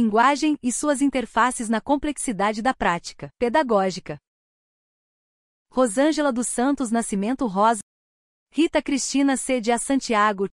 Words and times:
Linguagem 0.05 0.55
e 0.61 0.71
suas 0.71 1.01
interfaces 1.01 1.67
na 1.67 1.81
complexidade 1.81 2.61
da 2.61 2.75
prática 2.75 3.33
pedagógica. 3.39 4.19
Rosângela 5.71 6.31
dos 6.31 6.47
Santos 6.47 6.91
Nascimento 6.91 7.47
Rosa. 7.47 7.81
Rita 8.51 8.83
Cristina 8.83 9.35
C. 9.35 9.59
de 9.59 9.71
A. 9.71 9.79
Santiago. 9.79 10.47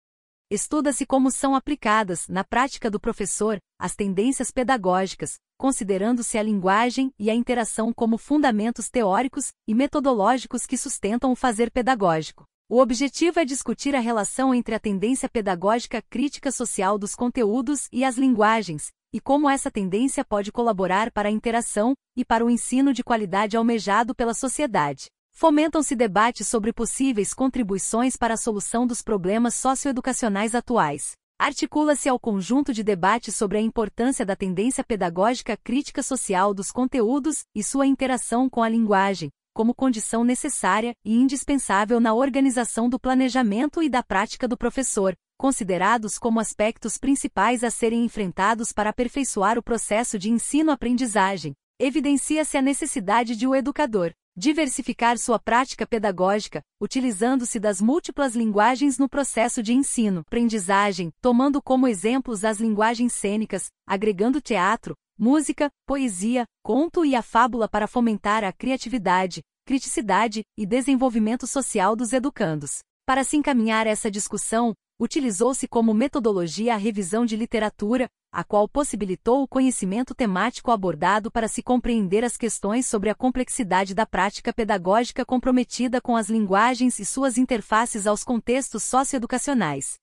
Estuda-se 0.50 1.06
como 1.06 1.30
são 1.30 1.54
aplicadas, 1.54 2.30
na 2.30 2.46
prática 2.46 2.90
do 2.90 2.98
professor, 2.98 3.58
as 3.78 3.94
tendências 3.94 4.52
pedagógicas, 4.52 5.38
considerando-se 5.58 6.38
a 6.38 6.44
linguagem 6.44 7.14
e 7.20 7.30
a 7.30 7.36
interação 7.36 7.92
como 7.94 8.18
fundamentos 8.18 8.90
teóricos 8.90 9.52
e 9.68 9.76
metodológicos 9.76 10.66
que 10.66 10.78
sustentam 10.78 11.30
o 11.30 11.36
fazer 11.36 11.70
pedagógico. 11.72 12.46
O 12.70 12.80
objetivo 12.80 13.38
é 13.38 13.44
discutir 13.44 13.98
a 13.98 14.00
relação 14.00 14.56
entre 14.56 14.74
a 14.74 14.80
tendência 14.80 15.28
pedagógica 15.28 16.02
crítica 16.10 16.54
social 16.54 16.98
dos 16.98 17.16
conteúdos 17.16 17.90
e 17.92 18.06
as 18.06 18.18
linguagens, 18.18 18.92
e 19.14 19.20
como 19.20 19.50
essa 19.50 19.70
tendência 19.70 20.24
pode 20.24 20.52
colaborar 20.52 21.12
para 21.12 21.30
a 21.30 21.32
interação 21.32 21.94
e 22.16 22.24
para 22.24 22.46
o 22.46 22.50
ensino 22.50 22.94
de 22.94 23.04
qualidade 23.04 23.58
almejado 23.58 24.16
pela 24.16 24.34
sociedade. 24.34 25.08
Fomentam-se 25.34 25.96
debates 25.96 26.48
sobre 26.48 26.72
possíveis 26.72 27.34
contribuições 27.34 28.16
para 28.16 28.36
a 28.36 28.38
solução 28.38 28.86
dos 28.86 29.02
problemas 29.02 29.56
socioeducacionais 29.56 30.56
atuais. 30.56 31.14
Articula-se 31.40 32.08
ao 32.08 32.20
conjunto 32.20 32.72
de 32.72 32.84
debates 32.84 33.36
sobre 33.36 33.58
a 33.58 33.62
importância 33.62 34.26
da 34.26 34.36
tendência 34.36 34.84
pedagógica 34.84 35.58
crítica 35.58 36.04
social 36.04 36.54
dos 36.54 36.72
conteúdos 36.72 37.44
e 37.56 37.64
sua 37.64 37.88
interação 37.88 38.48
com 38.48 38.62
a 38.62 38.70
linguagem, 38.70 39.32
como 39.54 39.74
condição 39.74 40.24
necessária 40.24 40.94
e 41.04 41.16
indispensável 41.16 42.00
na 42.00 42.14
organização 42.14 42.88
do 42.88 43.00
planejamento 43.00 43.82
e 43.82 43.90
da 43.90 44.04
prática 44.04 44.48
do 44.48 44.56
professor, 44.56 45.16
considerados 45.42 46.20
como 46.20 46.40
aspectos 46.40 47.00
principais 47.00 47.64
a 47.64 47.72
serem 47.72 48.06
enfrentados 48.06 48.72
para 48.72 48.92
aperfeiçoar 48.92 49.58
o 49.58 49.64
processo 49.64 50.20
de 50.20 50.30
ensino-aprendizagem, 50.30 51.56
evidencia-se 51.80 52.58
a 52.58 52.62
necessidade 52.62 53.36
de 53.36 53.48
o 53.48 53.56
educador 53.56 54.14
diversificar 54.38 55.18
sua 55.18 55.40
prática 55.40 55.86
pedagógica, 55.88 56.62
utilizando-se 56.80 57.60
das 57.60 57.82
múltiplas 57.82 58.36
linguagens 58.36 59.00
no 59.00 59.10
processo 59.10 59.64
de 59.64 59.74
ensino-aprendizagem, 59.74 61.10
tomando 61.20 61.60
como 61.60 61.88
exemplos 61.88 62.46
as 62.46 62.60
linguagens 62.60 63.12
cênicas, 63.12 63.66
agregando 63.86 64.40
teatro, 64.40 64.96
música, 65.18 65.72
poesia, 65.88 66.46
conto 66.64 67.04
e 67.04 67.16
a 67.16 67.24
fábula 67.24 67.68
para 67.68 67.88
fomentar 67.88 68.44
a 68.44 68.54
criatividade, 68.54 69.42
criticidade 69.66 70.44
e 70.56 70.68
desenvolvimento 70.68 71.48
social 71.48 71.96
dos 71.96 72.14
educandos. 72.14 72.82
Para 73.08 73.24
se 73.24 73.36
encaminhar 73.36 73.88
essa 73.88 74.10
discussão, 74.10 74.74
utilizou-se 75.02 75.68
como 75.68 75.96
metodologia 75.96 76.76
a 76.76 76.78
revisão 76.78 77.26
de 77.26 77.36
literatura, 77.36 78.08
a 78.32 78.44
qual 78.44 78.70
possibilitou 78.70 79.42
o 79.42 79.48
conhecimento 79.48 80.14
temático 80.14 80.70
abordado 80.70 81.32
para 81.32 81.48
se 81.48 81.64
compreender 81.64 82.24
as 82.24 82.38
questões 82.38 82.86
sobre 82.86 83.10
a 83.10 83.16
complexidade 83.16 83.96
da 83.96 84.06
prática 84.06 84.54
pedagógica 84.54 85.26
comprometida 85.26 86.00
com 86.00 86.16
as 86.16 86.30
linguagens 86.30 87.00
e 87.00 87.06
suas 87.06 87.40
interfaces 87.40 88.06
aos 88.06 88.24
contextos 88.24 88.84
socioeducacionais. 88.84 89.96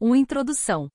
1. 0.00 0.16
Introdução. 0.16 0.88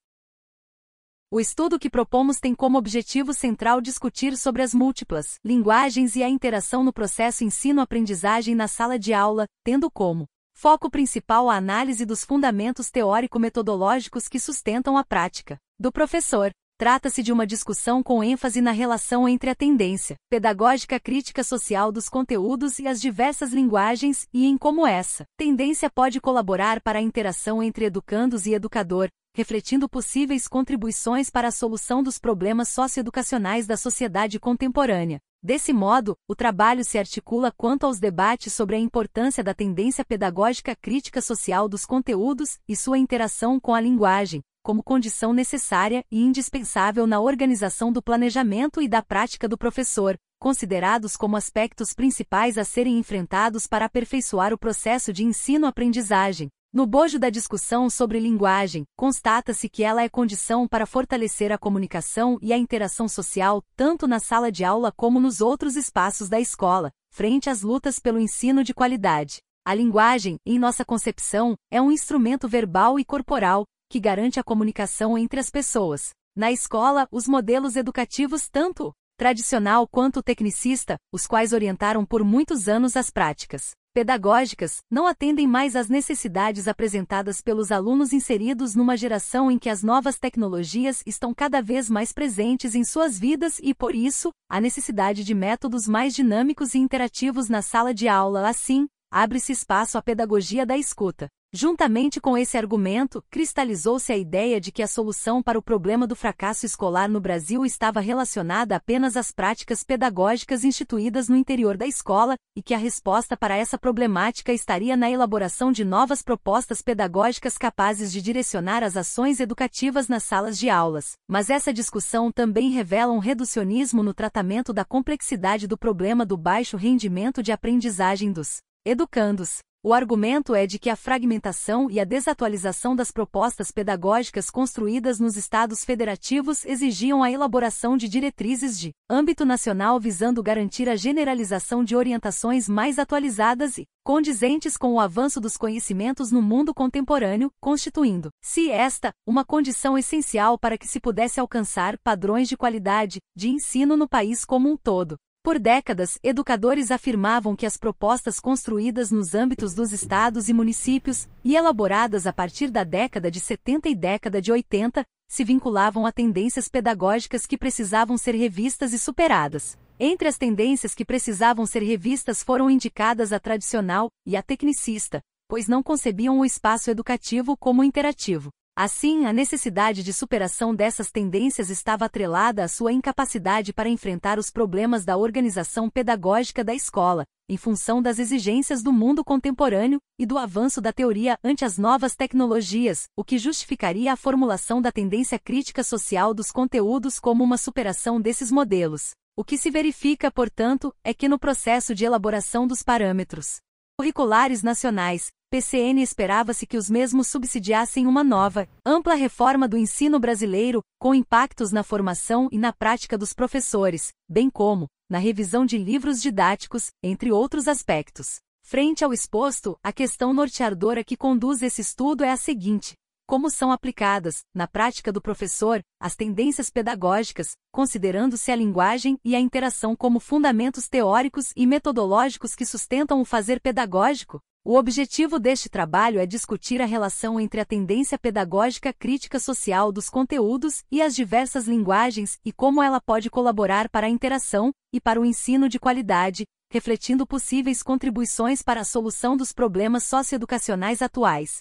O 1.31 1.39
estudo 1.39 1.79
que 1.79 1.89
propomos 1.89 2.41
tem 2.41 2.53
como 2.53 2.77
objetivo 2.77 3.33
central 3.33 3.79
discutir 3.79 4.35
sobre 4.35 4.63
as 4.63 4.73
múltiplas 4.73 5.39
linguagens 5.45 6.17
e 6.17 6.23
a 6.23 6.27
interação 6.27 6.83
no 6.83 6.91
processo 6.91 7.45
ensino-aprendizagem 7.45 8.53
na 8.53 8.67
sala 8.67 8.99
de 8.99 9.13
aula, 9.13 9.45
tendo 9.63 9.89
como 9.89 10.27
Foco 10.61 10.89
principal 10.89 11.49
a 11.49 11.55
análise 11.55 12.05
dos 12.05 12.25
fundamentos 12.25 12.91
teórico-metodológicos 12.91 14.27
que 14.27 14.37
sustentam 14.37 14.97
a 14.97 15.05
prática 15.05 15.57
do 15.79 15.89
professor. 15.89 16.51
Trata-se 16.79 17.22
de 17.22 17.34
uma 17.34 17.45
discussão 17.45 18.01
com 18.01 18.23
ênfase 18.23 18.62
na 18.62 18.72
relação 18.72 19.28
entre 19.28 19.50
a 19.50 19.53
tendência 19.53 20.16
pedagógica 20.29 20.97
crítica 20.97 21.44
social 21.44 21.91
dos 21.91 22.07
conteúdos 22.07 22.79
e 22.79 22.88
as 22.88 23.01
diversas 23.01 23.51
linguagens 23.51 24.25
e 24.34 24.45
em 24.45 24.57
como 24.57 24.88
essa 24.88 25.25
tendência 25.38 25.89
pode 25.89 26.22
colaborar 26.22 26.79
para 26.79 27.00
a 27.00 27.01
interação 27.01 27.62
entre 27.62 27.84
educandos 27.84 28.45
e 28.45 28.53
educador, 28.53 29.09
refletindo 29.35 29.89
possíveis 29.89 30.47
contribuições 30.47 31.29
para 31.29 31.50
a 31.50 31.51
solução 31.51 32.01
dos 32.01 32.18
problemas 32.18 32.69
socioeducacionais 32.69 33.68
da 33.68 33.75
sociedade 33.75 34.39
contemporânea. 34.39 35.19
Desse 35.44 35.73
modo, 35.73 36.16
o 36.29 36.35
trabalho 36.35 36.85
se 36.85 36.97
articula 36.97 37.51
quanto 37.57 37.88
aos 37.88 38.00
debates 38.00 38.53
sobre 38.53 38.78
a 38.78 38.79
importância 38.79 39.44
da 39.44 39.53
tendência 39.53 40.06
pedagógica 40.06 40.73
crítica 40.78 41.22
social 41.22 41.68
dos 41.68 41.85
conteúdos 41.85 42.57
e 42.69 42.73
sua 42.73 42.97
interação 42.97 43.59
com 43.59 43.73
a 43.73 43.81
linguagem, 43.81 44.41
como 44.69 44.84
condição 44.84 45.34
necessária 45.34 46.03
e 46.12 46.22
indispensável 46.22 47.07
na 47.07 47.19
organização 47.19 47.91
do 47.91 48.03
planejamento 48.03 48.80
e 48.84 48.88
da 48.88 49.02
prática 49.02 49.47
do 49.47 49.57
professor, 49.57 50.16
considerados 50.40 51.18
como 51.18 51.35
aspectos 51.35 51.91
principais 51.91 52.56
a 52.56 52.63
serem 52.63 53.00
enfrentados 53.00 53.66
para 53.66 53.85
aperfeiçoar 53.85 54.53
o 54.53 54.59
processo 54.59 55.12
de 55.12 55.24
ensino-aprendizagem. 55.24 56.50
No 56.72 56.85
bojo 56.85 57.18
da 57.18 57.31
discussão 57.31 57.90
sobre 57.90 58.19
linguagem, 58.19 58.84
constata-se 58.96 59.68
que 59.68 59.84
ela 59.84 60.03
é 60.03 60.07
condição 60.07 60.68
para 60.68 60.86
fortalecer 60.86 61.51
a 61.51 61.57
comunicação 61.57 62.38
e 62.40 62.53
a 62.53 62.57
interação 62.59 63.07
social, 63.07 63.63
tanto 63.75 64.07
na 64.07 64.19
sala 64.19 64.51
de 64.51 64.63
aula 64.63 64.94
como 64.96 65.19
nos 65.19 65.41
outros 65.41 65.75
espaços 65.75 66.30
da 66.30 66.40
escola, 66.40 66.91
frente 67.09 67.50
às 67.50 67.63
lutas 67.63 67.97
pelo 67.97 68.19
ensino 68.19 68.63
de 68.63 68.75
qualidade. 68.75 69.40
A 69.66 69.74
linguagem, 69.74 70.38
em 70.46 70.59
nossa 70.59 70.86
concepção, 70.86 71.56
é 71.72 71.81
um 71.81 71.91
instrumento 71.91 72.47
verbal 72.47 73.00
e 73.00 73.03
corporal 73.03 73.66
que 73.89 74.00
garante 74.00 74.39
a 74.39 74.44
comunicação 74.44 75.17
entre 75.17 75.39
as 75.39 75.50
pessoas. 75.50 76.11
Na 76.35 76.51
escola, 76.51 77.07
os 77.11 77.27
modelos 77.27 77.75
educativos 77.75 78.47
tanto 78.47 78.94
tradicional 79.17 79.85
quanto 79.85 80.23
tecnicista, 80.23 80.95
os 81.11 81.27
quais 81.27 81.51
orientaram 81.51 82.05
por 82.05 82.23
muitos 82.23 82.69
anos 82.69 82.95
as 82.95 83.09
práticas 83.09 83.72
pedagógicas, 83.91 84.77
não 84.89 85.07
atendem 85.07 85.47
mais 85.47 85.75
às 85.75 85.89
necessidades 85.89 86.68
apresentadas 86.68 87.41
pelos 87.41 87.71
alunos 87.71 88.13
inseridos 88.13 88.75
numa 88.75 88.95
geração 88.95 89.51
em 89.51 89.57
que 89.57 89.68
as 89.68 89.83
novas 89.83 90.18
tecnologias 90.18 91.03
estão 91.06 91.33
cada 91.33 91.62
vez 91.62 91.89
mais 91.89 92.13
presentes 92.13 92.75
em 92.75 92.83
suas 92.83 93.19
vidas 93.19 93.59
e, 93.62 93.74
por 93.74 93.95
isso, 93.95 94.31
a 94.47 94.62
necessidade 94.62 95.24
de 95.24 95.33
métodos 95.33 95.88
mais 95.88 96.13
dinâmicos 96.13 96.75
e 96.75 96.77
interativos 96.77 97.50
na 97.50 97.62
sala 97.62 97.94
de 97.94 98.07
aula. 98.07 98.47
Assim, 98.47 98.88
abre-se 99.12 99.51
espaço 99.51 99.97
à 99.97 100.01
pedagogia 100.01 100.65
da 100.65 100.77
escuta. 100.77 101.27
Juntamente 101.51 102.22
com 102.22 102.38
esse 102.38 102.60
argumento, 102.60 103.24
cristalizou-se 103.28 104.13
a 104.13 104.18
ideia 104.18 104.62
de 104.62 104.72
que 104.72 104.84
a 104.84 104.88
solução 104.88 105.42
para 105.42 105.57
o 105.57 105.63
problema 105.63 106.06
do 106.06 106.16
fracasso 106.16 106.63
escolar 106.63 107.10
no 107.10 107.19
Brasil 107.19 107.66
estava 107.66 108.00
relacionada 108.00 108.75
apenas 108.75 109.18
às 109.18 109.31
práticas 109.31 109.84
pedagógicas 109.84 110.63
instituídas 110.63 111.28
no 111.28 111.36
interior 111.36 111.75
da 111.75 111.88
escola, 111.88 112.36
e 112.56 112.62
que 112.62 112.75
a 112.75 112.78
resposta 112.78 113.36
para 113.36 113.57
essa 113.57 113.80
problemática 113.80 114.54
estaria 114.54 114.96
na 114.96 115.10
elaboração 115.10 115.72
de 115.72 115.84
novas 115.84 116.22
propostas 116.22 116.84
pedagógicas 116.84 117.57
capazes 117.57 118.12
de 118.12 118.22
direcionar 118.22 118.84
as 118.84 118.96
ações 118.96 119.40
educativas 119.40 120.07
nas 120.07 120.24
salas 120.24 120.56
de 120.56 120.69
aulas. 120.69 121.13
Mas 121.28 121.50
essa 121.50 121.74
discussão 121.74 122.31
também 122.31 122.69
revela 122.69 123.12
um 123.12 123.18
reducionismo 123.18 124.04
no 124.04 124.13
tratamento 124.13 124.72
da 124.72 124.86
complexidade 124.86 125.66
do 125.66 125.80
problema 125.80 126.28
do 126.28 126.38
baixo 126.38 126.78
rendimento 126.78 127.42
de 127.42 127.51
aprendizagem 127.51 128.31
dos 128.31 128.57
educandos. 128.86 129.62
O 129.81 129.93
argumento 129.93 130.53
é 130.53 130.67
de 130.67 130.77
que 130.77 130.89
a 130.89 130.95
fragmentação 130.97 131.89
e 131.89 132.01
a 132.01 132.03
desatualização 132.03 132.93
das 132.93 133.11
propostas 133.11 133.71
pedagógicas 133.71 134.49
construídas 134.49 135.21
nos 135.21 135.37
estados 135.37 135.85
federativos 135.85 136.65
exigiam 136.65 137.23
a 137.23 137.31
elaboração 137.31 137.95
de 137.95 138.09
diretrizes 138.09 138.77
de 138.77 138.91
âmbito 139.09 139.45
nacional 139.45 139.97
visando 139.97 140.43
garantir 140.43 140.89
a 140.89 140.97
generalização 140.97 141.81
de 141.81 141.95
orientações 141.95 142.67
mais 142.67 142.99
atualizadas 142.99 143.77
e 143.77 143.85
condizentes 144.03 144.75
com 144.75 144.95
o 144.95 144.99
avanço 144.99 145.39
dos 145.39 145.55
conhecimentos 145.55 146.29
no 146.29 146.41
mundo 146.41 146.73
contemporâneo, 146.73 147.49
constituindo, 147.61 148.31
se 148.43 148.69
esta, 148.69 149.13
uma 149.25 149.45
condição 149.45 149.97
essencial 149.97 150.59
para 150.59 150.77
que 150.77 150.89
se 150.89 150.99
pudesse 150.99 151.39
alcançar 151.39 151.97
padrões 151.99 152.49
de 152.49 152.57
qualidade 152.57 153.19
de 153.33 153.47
ensino 153.47 153.95
no 153.95 154.09
país 154.09 154.43
como 154.43 154.69
um 154.69 154.75
todo. 154.75 155.15
Por 155.41 155.57
décadas, 155.57 156.19
educadores 156.21 156.91
afirmavam 156.91 157.56
que 157.56 157.65
as 157.65 157.77
propostas 157.77 158.41
construídas 158.41 159.09
nos 159.09 159.33
âmbitos 159.33 159.74
dos 159.74 159.94
estados 159.94 160.50
e 160.50 160.53
municípios, 160.53 161.30
e 161.45 161.56
elaboradas 161.56 162.27
a 162.27 162.33
partir 162.33 162.69
da 162.69 162.83
década 162.83 163.31
de 163.31 163.39
70 163.39 163.88
e 163.88 163.95
década 163.95 164.41
de 164.41 164.51
80, 164.51 165.06
se 165.30 165.44
vinculavam 165.45 166.06
a 166.06 166.12
tendências 166.12 166.68
pedagógicas 166.68 167.45
que 167.45 167.57
precisavam 167.57 168.18
ser 168.18 168.36
revistas 168.36 168.91
e 168.91 169.00
superadas. 169.00 169.77
Entre 169.97 170.27
as 170.27 170.38
tendências 170.38 170.94
que 170.94 171.06
precisavam 171.06 171.65
ser 171.65 171.83
revistas 171.83 172.44
foram 172.44 172.69
indicadas 172.69 173.31
a 173.31 173.39
tradicional 173.39 174.09
e 174.25 174.36
a 174.36 174.44
tecnicista, 174.44 175.21
pois 175.47 175.69
não 175.69 175.81
concebiam 175.81 176.39
o 176.39 176.45
espaço 176.45 176.91
educativo 176.91 177.56
como 177.56 177.81
interativo. 177.81 178.50
Assim, 178.81 179.25
a 179.25 179.33
necessidade 179.33 180.01
de 180.01 180.13
superação 180.13 180.73
dessas 180.73 181.11
tendências 181.11 181.69
estava 181.69 182.05
atrelada 182.05 182.63
à 182.63 182.67
sua 182.69 182.93
incapacidade 182.93 183.73
para 183.73 183.89
enfrentar 183.89 184.39
os 184.39 184.49
problemas 184.49 185.03
da 185.03 185.17
organização 185.17 185.89
pedagógica 185.89 186.63
da 186.63 186.73
escola, 186.73 187.25
em 187.49 187.57
função 187.57 188.01
das 188.01 188.19
exigências 188.19 188.81
do 188.81 188.93
mundo 188.93 189.21
contemporâneo 189.21 189.99
e 190.17 190.25
do 190.25 190.37
avanço 190.37 190.79
da 190.79 190.93
teoria 190.93 191.37
ante 191.43 191.65
as 191.65 191.77
novas 191.77 192.15
tecnologias, 192.15 193.03
o 193.17 193.23
que 193.25 193.37
justificaria 193.37 194.13
a 194.13 194.15
formulação 194.15 194.81
da 194.81 194.93
tendência 194.93 195.37
crítica 195.37 195.83
social 195.83 196.33
dos 196.33 196.49
conteúdos 196.49 197.19
como 197.19 197.43
uma 197.43 197.57
superação 197.57 198.21
desses 198.21 198.49
modelos. 198.49 199.11
O 199.35 199.43
que 199.43 199.57
se 199.57 199.69
verifica, 199.69 200.31
portanto, 200.31 200.95
é 201.03 201.13
que 201.13 201.27
no 201.27 201.37
processo 201.37 201.93
de 201.93 202.05
elaboração 202.05 202.65
dos 202.65 202.81
parâmetros 202.81 203.59
curriculares 203.99 204.63
nacionais, 204.63 205.27
PCN 205.51 206.00
esperava-se 206.04 206.68
que 206.68 206.78
os 206.78 206.92
mesmos 206.92 207.28
subsidiassem 207.28 208.06
uma 208.06 208.24
nova, 208.24 208.69
ampla 208.86 209.16
reforma 209.16 209.68
do 209.68 209.78
ensino 209.78 210.19
brasileiro, 210.19 210.84
com 211.00 211.16
impactos 211.16 211.72
na 211.72 211.81
formação 211.81 212.48
e 212.51 212.57
na 212.60 212.72
prática 212.72 213.18
dos 213.18 213.34
professores, 213.34 214.13
bem 214.30 214.48
como 214.48 214.88
na 215.10 215.18
revisão 215.18 215.66
de 215.66 215.75
livros 215.75 216.22
didáticos, 216.22 216.92
entre 217.01 217.31
outros 217.31 217.68
aspectos. 217.68 218.38
Frente 218.63 219.04
ao 219.04 219.12
exposto, 219.12 219.75
a 219.81 219.92
questão 219.92 220.34
norteadora 220.34 221.04
que 221.04 221.18
conduz 221.18 221.63
esse 221.63 221.81
estudo 221.81 222.24
é 222.24 222.30
a 222.30 222.38
seguinte: 222.38 222.94
como 223.25 223.50
são 223.50 223.72
aplicadas, 223.72 224.44
na 224.54 224.68
prática 224.68 225.12
do 225.12 225.19
professor, 225.19 225.81
as 226.00 226.16
tendências 226.16 226.69
pedagógicas, 226.69 227.54
considerando-se 227.72 228.51
a 228.51 228.56
linguagem 228.56 229.18
e 229.25 229.36
a 229.36 229.40
interação 229.40 229.96
como 229.96 230.19
fundamentos 230.19 230.88
teóricos 230.88 231.51
e 231.56 231.66
metodológicos 231.66 232.54
que 232.54 232.68
sustentam 232.68 233.19
o 233.19 233.25
fazer 233.25 233.60
pedagógico? 233.60 234.40
O 234.63 234.75
objetivo 234.75 235.39
deste 235.39 235.69
trabalho 235.69 236.19
é 236.19 236.25
discutir 236.25 236.81
a 236.81 236.85
relação 236.85 237.39
entre 237.39 237.61
a 237.61 237.65
tendência 237.65 238.19
pedagógica 238.19 238.91
crítica 238.91 239.39
social 239.39 239.89
dos 239.89 240.09
conteúdos 240.09 240.83
e 240.91 241.01
as 241.01 241.15
diversas 241.15 241.65
linguagens 241.65 242.38
e 242.44 242.51
como 242.51 242.83
ela 242.83 243.00
pode 243.00 243.29
colaborar 243.29 243.88
para 243.89 244.07
a 244.07 244.09
interação 244.09 244.73
e 244.94 245.00
para 245.00 245.19
o 245.19 245.25
ensino 245.25 245.69
de 245.69 245.79
qualidade, 245.79 246.45
refletindo 246.69 247.25
possíveis 247.25 247.81
contribuições 247.81 248.61
para 248.61 248.81
a 248.81 248.85
solução 248.85 249.38
dos 249.38 249.53
problemas 249.53 250.03
socioeducacionais 250.03 251.01
atuais. 251.01 251.59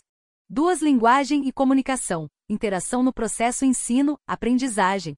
Duas 0.51 0.83
linguagem 0.83 1.47
e 1.47 1.53
comunicação, 1.53 2.27
interação 2.49 3.03
no 3.03 3.13
processo 3.13 3.65
ensino-aprendizagem. 3.65 5.15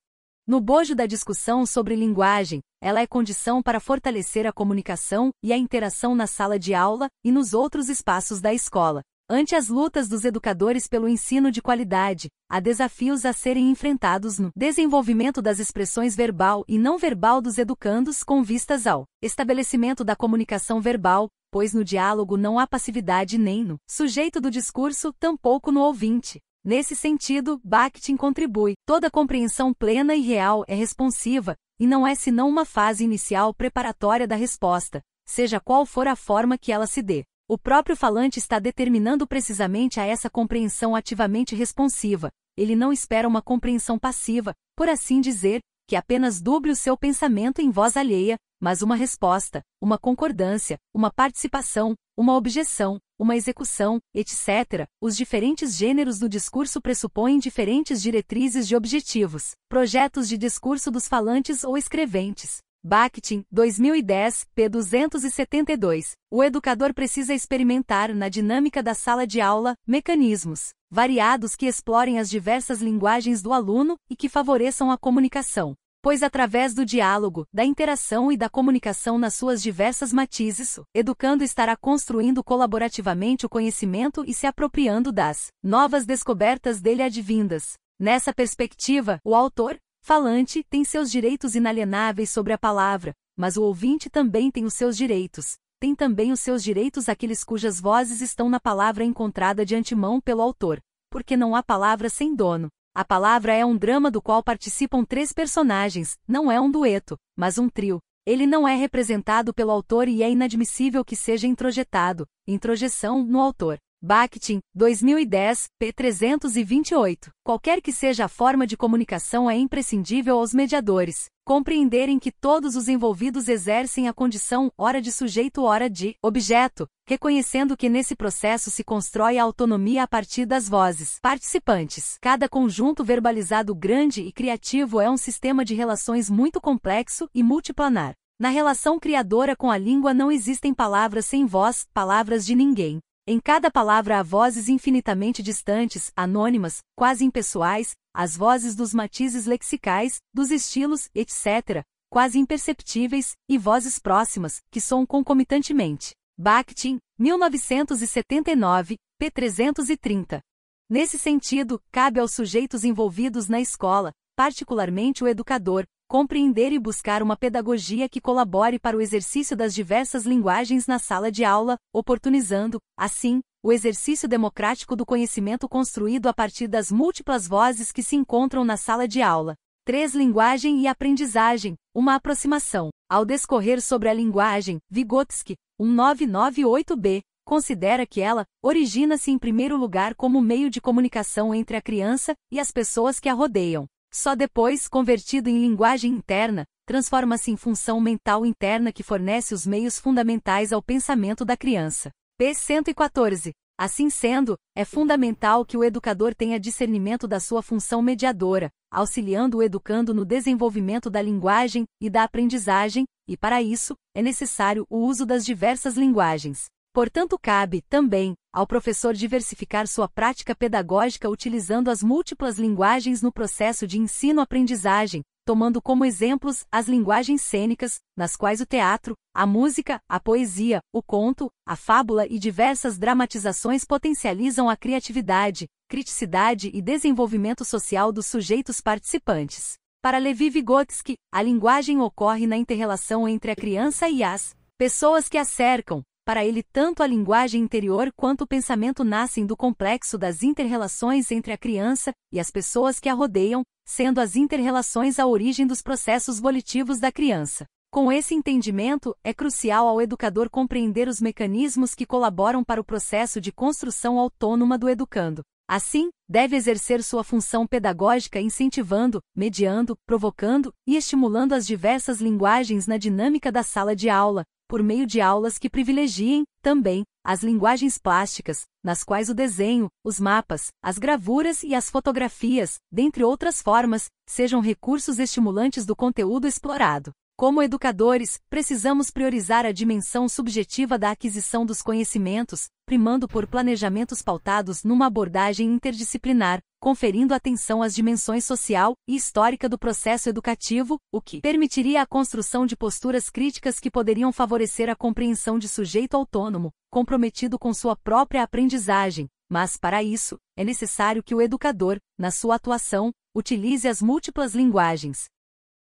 No 0.50 0.60
bojo 0.60 0.96
da 0.96 1.06
discussão 1.06 1.64
sobre 1.64 1.94
linguagem, 1.94 2.60
ela 2.82 3.00
é 3.00 3.06
condição 3.06 3.62
para 3.62 3.78
fortalecer 3.78 4.48
a 4.48 4.52
comunicação 4.52 5.30
e 5.44 5.52
a 5.52 5.56
interação 5.56 6.12
na 6.12 6.26
sala 6.26 6.58
de 6.58 6.74
aula 6.74 7.06
e 7.24 7.30
nos 7.30 7.54
outros 7.54 7.88
espaços 7.88 8.40
da 8.40 8.52
escola. 8.52 9.00
Ante 9.30 9.54
as 9.54 9.68
lutas 9.68 10.08
dos 10.08 10.24
educadores 10.24 10.88
pelo 10.88 11.08
ensino 11.08 11.52
de 11.52 11.62
qualidade, 11.62 12.26
há 12.50 12.58
desafios 12.58 13.24
a 13.24 13.32
serem 13.32 13.70
enfrentados 13.70 14.40
no 14.40 14.50
desenvolvimento 14.56 15.40
das 15.40 15.60
expressões 15.60 16.16
verbal 16.16 16.64
e 16.66 16.80
não 16.80 16.98
verbal 16.98 17.40
dos 17.40 17.56
educandos 17.56 18.24
com 18.24 18.42
vistas 18.42 18.88
ao 18.88 19.04
estabelecimento 19.22 20.02
da 20.02 20.16
comunicação 20.16 20.80
verbal, 20.80 21.28
pois 21.52 21.72
no 21.72 21.84
diálogo 21.84 22.36
não 22.36 22.58
há 22.58 22.66
passividade 22.66 23.38
nem 23.38 23.62
no 23.62 23.76
sujeito 23.88 24.40
do 24.40 24.50
discurso, 24.50 25.12
tampouco 25.20 25.70
no 25.70 25.80
ouvinte. 25.80 26.40
Nesse 26.62 26.94
sentido, 26.94 27.58
Bakhtin 27.64 28.16
contribui. 28.16 28.74
Toda 28.86 29.10
compreensão 29.10 29.72
plena 29.72 30.14
e 30.14 30.20
real 30.20 30.62
é 30.68 30.74
responsiva, 30.74 31.56
e 31.78 31.86
não 31.86 32.06
é 32.06 32.14
senão 32.14 32.48
uma 32.48 32.66
fase 32.66 33.02
inicial 33.02 33.54
preparatória 33.54 34.26
da 34.26 34.36
resposta, 34.36 35.00
seja 35.26 35.58
qual 35.58 35.86
for 35.86 36.06
a 36.06 36.14
forma 36.14 36.58
que 36.58 36.70
ela 36.70 36.86
se 36.86 37.00
dê. 37.00 37.24
O 37.48 37.56
próprio 37.56 37.96
falante 37.96 38.38
está 38.38 38.58
determinando 38.58 39.26
precisamente 39.26 39.98
a 39.98 40.04
essa 40.04 40.28
compreensão 40.28 40.94
ativamente 40.94 41.56
responsiva. 41.56 42.30
Ele 42.56 42.76
não 42.76 42.92
espera 42.92 43.26
uma 43.26 43.40
compreensão 43.40 43.98
passiva, 43.98 44.54
por 44.76 44.88
assim 44.88 45.20
dizer, 45.20 45.60
que 45.90 45.96
apenas 45.96 46.40
duble 46.40 46.70
o 46.70 46.76
seu 46.76 46.96
pensamento 46.96 47.60
em 47.60 47.68
voz 47.68 47.96
alheia, 47.96 48.36
mas 48.60 48.80
uma 48.80 48.94
resposta, 48.94 49.60
uma 49.82 49.98
concordância, 49.98 50.78
uma 50.94 51.12
participação, 51.12 51.96
uma 52.16 52.36
objeção, 52.36 53.00
uma 53.18 53.34
execução, 53.34 53.98
etc. 54.14 54.86
Os 55.02 55.16
diferentes 55.16 55.74
gêneros 55.74 56.20
do 56.20 56.28
discurso 56.28 56.80
pressupõem 56.80 57.40
diferentes 57.40 58.00
diretrizes 58.00 58.68
de 58.68 58.76
objetivos, 58.76 59.56
projetos 59.68 60.28
de 60.28 60.38
discurso 60.38 60.92
dos 60.92 61.08
falantes 61.08 61.64
ou 61.64 61.76
escreventes. 61.76 62.58
Bakhtin, 62.82 63.44
2010, 63.52 64.46
p. 64.54 64.68
272. 64.68 66.12
O 66.30 66.42
educador 66.42 66.94
precisa 66.94 67.34
experimentar 67.34 68.14
na 68.14 68.30
dinâmica 68.30 68.82
da 68.82 68.94
sala 68.94 69.26
de 69.26 69.38
aula 69.40 69.74
mecanismos 69.86 70.70
variados 70.90 71.54
que 71.54 71.66
explorem 71.66 72.18
as 72.18 72.28
diversas 72.28 72.80
linguagens 72.80 73.42
do 73.42 73.52
aluno 73.52 73.96
e 74.10 74.16
que 74.16 74.28
favoreçam 74.28 74.90
a 74.90 74.98
comunicação 74.98 75.74
pois 76.02 76.22
através 76.22 76.72
do 76.72 76.84
diálogo, 76.84 77.46
da 77.52 77.62
interação 77.62 78.32
e 78.32 78.36
da 78.36 78.48
comunicação 78.48 79.18
nas 79.18 79.34
suas 79.34 79.62
diversas 79.62 80.12
matizes, 80.12 80.78
o 80.78 80.84
educando 80.94 81.44
estará 81.44 81.76
construindo 81.76 82.42
colaborativamente 82.42 83.44
o 83.44 83.50
conhecimento 83.50 84.24
e 84.26 84.32
se 84.32 84.46
apropriando 84.46 85.12
das 85.12 85.48
novas 85.62 86.06
descobertas 86.06 86.80
dele 86.80 87.02
advindas. 87.02 87.74
Nessa 87.98 88.32
perspectiva, 88.32 89.20
o 89.22 89.34
autor, 89.34 89.76
falante, 90.00 90.64
tem 90.68 90.84
seus 90.84 91.10
direitos 91.10 91.54
inalienáveis 91.54 92.30
sobre 92.30 92.52
a 92.52 92.58
palavra, 92.58 93.14
mas 93.36 93.56
o 93.56 93.62
ouvinte 93.62 94.10
também 94.10 94.50
tem 94.50 94.64
os 94.64 94.74
seus 94.74 94.96
direitos. 94.96 95.56
Tem 95.78 95.94
também 95.94 96.30
os 96.30 96.40
seus 96.40 96.62
direitos 96.62 97.08
aqueles 97.08 97.42
cujas 97.42 97.80
vozes 97.80 98.20
estão 98.20 98.50
na 98.50 98.60
palavra 98.60 99.02
encontrada 99.02 99.64
de 99.64 99.74
antemão 99.74 100.20
pelo 100.20 100.42
autor, 100.42 100.78
porque 101.10 101.36
não 101.36 101.56
há 101.56 101.62
palavra 101.62 102.10
sem 102.10 102.34
dono. 102.34 102.68
A 102.94 103.04
palavra 103.04 103.54
é 103.54 103.64
um 103.64 103.76
drama 103.76 104.10
do 104.10 104.20
qual 104.20 104.42
participam 104.42 105.04
três 105.04 105.32
personagens, 105.32 106.18
não 106.28 106.50
é 106.50 106.60
um 106.60 106.70
dueto, 106.70 107.16
mas 107.36 107.56
um 107.56 107.68
trio. 107.68 107.98
Ele 108.26 108.46
não 108.46 108.68
é 108.68 108.74
representado 108.74 109.54
pelo 109.54 109.70
autor 109.70 110.06
e 110.06 110.22
é 110.22 110.30
inadmissível 110.30 111.04
que 111.04 111.16
seja 111.16 111.46
introjetado, 111.46 112.26
introjeção, 112.46 113.24
no 113.24 113.40
autor. 113.40 113.78
Bakhtin, 114.02 114.60
2010, 114.74 115.68
p. 115.78 115.92
328. 115.92 117.30
Qualquer 117.44 117.82
que 117.82 117.92
seja 117.92 118.24
a 118.24 118.28
forma 118.28 118.66
de 118.66 118.74
comunicação 118.74 119.50
é 119.50 119.56
imprescindível 119.56 120.38
aos 120.38 120.54
mediadores 120.54 121.28
compreenderem 121.50 122.16
que 122.16 122.30
todos 122.30 122.76
os 122.76 122.86
envolvidos 122.88 123.48
exercem 123.48 124.06
a 124.06 124.12
condição 124.12 124.70
ora 124.78 125.02
de 125.02 125.10
sujeito 125.10 125.64
ora 125.64 125.90
de 125.90 126.14
objeto, 126.22 126.86
reconhecendo 127.08 127.76
que 127.76 127.88
nesse 127.88 128.14
processo 128.14 128.70
se 128.70 128.84
constrói 128.84 129.36
a 129.36 129.42
autonomia 129.42 130.04
a 130.04 130.06
partir 130.06 130.46
das 130.46 130.68
vozes 130.68 131.18
participantes. 131.20 132.18
Cada 132.20 132.48
conjunto 132.48 133.02
verbalizado 133.02 133.74
grande 133.74 134.22
e 134.22 134.30
criativo 134.30 135.00
é 135.00 135.10
um 135.10 135.16
sistema 135.16 135.64
de 135.64 135.74
relações 135.74 136.30
muito 136.30 136.60
complexo 136.60 137.28
e 137.34 137.42
multiplanar. 137.42 138.14
Na 138.38 138.48
relação 138.48 139.00
criadora 139.00 139.56
com 139.56 139.72
a 139.72 139.76
língua 139.76 140.14
não 140.14 140.30
existem 140.30 140.72
palavras 140.72 141.26
sem 141.26 141.46
voz, 141.46 141.84
palavras 141.92 142.46
de 142.46 142.54
ninguém. 142.54 143.00
Em 143.26 143.38
cada 143.38 143.70
palavra 143.70 144.18
há 144.18 144.22
vozes 144.22 144.68
infinitamente 144.68 145.42
distantes, 145.42 146.10
anônimas, 146.16 146.78
quase 146.96 147.24
impessoais, 147.24 147.94
as 148.14 148.36
vozes 148.36 148.74
dos 148.74 148.94
matizes 148.94 149.46
lexicais, 149.46 150.18
dos 150.32 150.50
estilos, 150.50 151.08
etc., 151.14 151.84
quase 152.10 152.38
imperceptíveis, 152.38 153.34
e 153.48 153.58
vozes 153.58 153.98
próximas, 153.98 154.60
que 154.70 154.80
soam 154.80 155.06
concomitantemente. 155.06 156.12
Bakhtin, 156.36 156.98
1979, 157.18 158.96
p. 159.18 159.30
330. 159.30 160.40
Nesse 160.88 161.18
sentido, 161.18 161.80
cabe 161.92 162.18
aos 162.18 162.32
sujeitos 162.32 162.82
envolvidos 162.82 163.48
na 163.48 163.60
escola, 163.60 164.12
particularmente 164.34 165.22
o 165.22 165.28
educador, 165.28 165.84
compreender 166.10 166.72
e 166.72 166.78
buscar 166.80 167.22
uma 167.22 167.36
pedagogia 167.36 168.08
que 168.08 168.20
colabore 168.20 168.80
para 168.80 168.96
o 168.96 169.00
exercício 169.00 169.56
das 169.56 169.72
diversas 169.72 170.24
linguagens 170.26 170.88
na 170.88 170.98
sala 170.98 171.30
de 171.30 171.44
aula, 171.44 171.76
oportunizando, 171.94 172.80
assim, 172.98 173.40
o 173.62 173.70
exercício 173.70 174.28
democrático 174.28 174.96
do 174.96 175.06
conhecimento 175.06 175.68
construído 175.68 176.26
a 176.26 176.34
partir 176.34 176.66
das 176.66 176.90
múltiplas 176.90 177.46
vozes 177.46 177.92
que 177.92 178.02
se 178.02 178.16
encontram 178.16 178.64
na 178.64 178.76
sala 178.76 179.06
de 179.06 179.22
aula. 179.22 179.54
3. 179.84 180.16
Linguagem 180.16 180.80
e 180.80 180.88
aprendizagem, 180.88 181.76
uma 181.94 182.16
aproximação. 182.16 182.88
Ao 183.08 183.24
discorrer 183.24 183.80
sobre 183.80 184.08
a 184.08 184.12
linguagem, 184.12 184.78
Vygotsky, 184.90 185.54
1998b, 185.80 187.20
considera 187.46 188.04
que 188.04 188.20
ela 188.20 188.44
origina-se 188.60 189.30
em 189.30 189.38
primeiro 189.38 189.76
lugar 189.76 190.16
como 190.16 190.40
meio 190.40 190.70
de 190.70 190.80
comunicação 190.80 191.54
entre 191.54 191.76
a 191.76 191.80
criança 191.80 192.34
e 192.50 192.58
as 192.58 192.72
pessoas 192.72 193.20
que 193.20 193.28
a 193.28 193.32
rodeiam. 193.32 193.86
Só 194.12 194.34
depois, 194.34 194.88
convertido 194.88 195.48
em 195.48 195.60
linguagem 195.60 196.12
interna, 196.12 196.64
transforma-se 196.84 197.50
em 197.50 197.56
função 197.56 198.00
mental 198.00 198.44
interna 198.44 198.92
que 198.92 199.04
fornece 199.04 199.54
os 199.54 199.64
meios 199.64 199.98
fundamentais 199.98 200.72
ao 200.72 200.82
pensamento 200.82 201.44
da 201.44 201.56
criança. 201.56 202.10
P. 202.36 202.52
114. 202.52 203.52
Assim 203.78 204.10
sendo, 204.10 204.56
é 204.76 204.84
fundamental 204.84 205.64
que 205.64 205.76
o 205.76 205.84
educador 205.84 206.34
tenha 206.34 206.60
discernimento 206.60 207.28
da 207.28 207.38
sua 207.38 207.62
função 207.62 208.02
mediadora, 208.02 208.68
auxiliando 208.90 209.58
o 209.58 209.62
educando 209.62 210.12
no 210.12 210.24
desenvolvimento 210.24 211.08
da 211.08 211.22
linguagem 211.22 211.84
e 212.00 212.10
da 212.10 212.24
aprendizagem, 212.24 213.04
e 213.28 213.36
para 213.36 213.62
isso, 213.62 213.94
é 214.14 214.20
necessário 214.20 214.84
o 214.90 214.98
uso 214.98 215.24
das 215.24 215.46
diversas 215.46 215.96
linguagens. 215.96 216.66
Portanto, 216.92 217.38
cabe, 217.40 217.82
também, 217.88 218.34
ao 218.52 218.66
professor 218.66 219.14
diversificar 219.14 219.86
sua 219.86 220.08
prática 220.08 220.56
pedagógica 220.56 221.30
utilizando 221.30 221.88
as 221.88 222.02
múltiplas 222.02 222.58
linguagens 222.58 223.22
no 223.22 223.32
processo 223.32 223.86
de 223.86 223.96
ensino-aprendizagem, 223.96 225.22
tomando 225.44 225.80
como 225.80 226.04
exemplos 226.04 226.66
as 226.70 226.88
linguagens 226.88 227.42
cênicas, 227.42 228.00
nas 228.16 228.34
quais 228.34 228.60
o 228.60 228.66
teatro, 228.66 229.14
a 229.32 229.46
música, 229.46 230.00
a 230.08 230.18
poesia, 230.18 230.80
o 230.92 231.00
conto, 231.00 231.48
a 231.64 231.76
fábula 231.76 232.26
e 232.26 232.40
diversas 232.40 232.98
dramatizações 232.98 233.84
potencializam 233.84 234.68
a 234.68 234.76
criatividade, 234.76 235.66
criticidade 235.88 236.72
e 236.74 236.82
desenvolvimento 236.82 237.64
social 237.64 238.10
dos 238.10 238.26
sujeitos 238.26 238.80
participantes. 238.80 239.74
Para 240.02 240.18
Levi 240.18 240.50
Vygotsky, 240.50 241.14
a 241.32 241.40
linguagem 241.40 242.00
ocorre 242.00 242.48
na 242.48 242.56
interrelação 242.56 243.28
entre 243.28 243.52
a 243.52 243.56
criança 243.56 244.08
e 244.08 244.24
as 244.24 244.56
pessoas 244.76 245.28
que 245.28 245.36
a 245.36 245.44
cercam, 245.44 246.02
para 246.30 246.44
ele, 246.44 246.62
tanto 246.62 247.02
a 247.02 247.08
linguagem 247.08 247.60
interior 247.60 248.12
quanto 248.14 248.42
o 248.42 248.46
pensamento 248.46 249.02
nascem 249.02 249.44
do 249.44 249.56
complexo 249.56 250.16
das 250.16 250.44
interrelações 250.44 251.32
entre 251.32 251.52
a 251.52 251.58
criança 251.58 252.12
e 252.32 252.38
as 252.38 252.52
pessoas 252.52 253.00
que 253.00 253.08
a 253.08 253.14
rodeiam, 253.14 253.64
sendo 253.84 254.20
as 254.20 254.36
interrelações 254.36 255.18
a 255.18 255.26
origem 255.26 255.66
dos 255.66 255.82
processos 255.82 256.38
volitivos 256.38 257.00
da 257.00 257.10
criança. 257.10 257.66
Com 257.92 258.12
esse 258.12 258.32
entendimento, 258.32 259.12
é 259.24 259.34
crucial 259.34 259.88
ao 259.88 260.00
educador 260.00 260.48
compreender 260.48 261.08
os 261.08 261.20
mecanismos 261.20 261.96
que 261.96 262.06
colaboram 262.06 262.62
para 262.62 262.80
o 262.80 262.84
processo 262.84 263.40
de 263.40 263.50
construção 263.50 264.16
autônoma 264.16 264.78
do 264.78 264.88
educando. 264.88 265.42
Assim, 265.68 266.10
deve 266.28 266.54
exercer 266.54 267.02
sua 267.02 267.24
função 267.24 267.66
pedagógica 267.66 268.40
incentivando, 268.40 269.20
mediando, 269.34 269.96
provocando 270.06 270.72
e 270.86 270.96
estimulando 270.96 271.54
as 271.54 271.66
diversas 271.66 272.20
linguagens 272.20 272.86
na 272.86 272.96
dinâmica 272.96 273.50
da 273.50 273.64
sala 273.64 273.96
de 273.96 274.08
aula, 274.08 274.44
por 274.70 274.84
meio 274.84 275.04
de 275.04 275.20
aulas 275.20 275.58
que 275.58 275.68
privilegiem, 275.68 276.44
também, 276.62 277.02
as 277.24 277.42
linguagens 277.42 277.98
plásticas, 277.98 278.62
nas 278.84 279.02
quais 279.02 279.28
o 279.28 279.34
desenho, 279.34 279.88
os 280.04 280.20
mapas, 280.20 280.68
as 280.80 280.96
gravuras 280.96 281.64
e 281.64 281.74
as 281.74 281.90
fotografias, 281.90 282.76
dentre 282.90 283.24
outras 283.24 283.60
formas, 283.60 284.06
sejam 284.28 284.60
recursos 284.60 285.18
estimulantes 285.18 285.84
do 285.84 285.96
conteúdo 285.96 286.46
explorado. 286.46 287.10
Como 287.40 287.62
educadores, 287.62 288.38
precisamos 288.50 289.10
priorizar 289.10 289.64
a 289.64 289.72
dimensão 289.72 290.28
subjetiva 290.28 290.98
da 290.98 291.10
aquisição 291.10 291.64
dos 291.64 291.80
conhecimentos, 291.80 292.68
primando 292.84 293.26
por 293.26 293.46
planejamentos 293.46 294.20
pautados 294.20 294.84
numa 294.84 295.06
abordagem 295.06 295.66
interdisciplinar, 295.66 296.60
conferindo 296.78 297.32
atenção 297.32 297.82
às 297.82 297.94
dimensões 297.94 298.44
social 298.44 298.92
e 299.08 299.16
histórica 299.16 299.70
do 299.70 299.78
processo 299.78 300.28
educativo, 300.28 300.98
o 301.10 301.18
que 301.18 301.40
permitiria 301.40 302.02
a 302.02 302.06
construção 302.06 302.66
de 302.66 302.76
posturas 302.76 303.30
críticas 303.30 303.80
que 303.80 303.90
poderiam 303.90 304.30
favorecer 304.34 304.90
a 304.90 304.94
compreensão 304.94 305.58
de 305.58 305.66
sujeito 305.66 306.18
autônomo, 306.18 306.70
comprometido 306.90 307.58
com 307.58 307.72
sua 307.72 307.96
própria 307.96 308.42
aprendizagem. 308.42 309.30
Mas, 309.50 309.78
para 309.78 310.02
isso, 310.02 310.36
é 310.58 310.62
necessário 310.62 311.22
que 311.22 311.34
o 311.34 311.40
educador, 311.40 311.96
na 312.18 312.30
sua 312.30 312.56
atuação, 312.56 313.10
utilize 313.34 313.88
as 313.88 314.02
múltiplas 314.02 314.54
linguagens, 314.54 315.30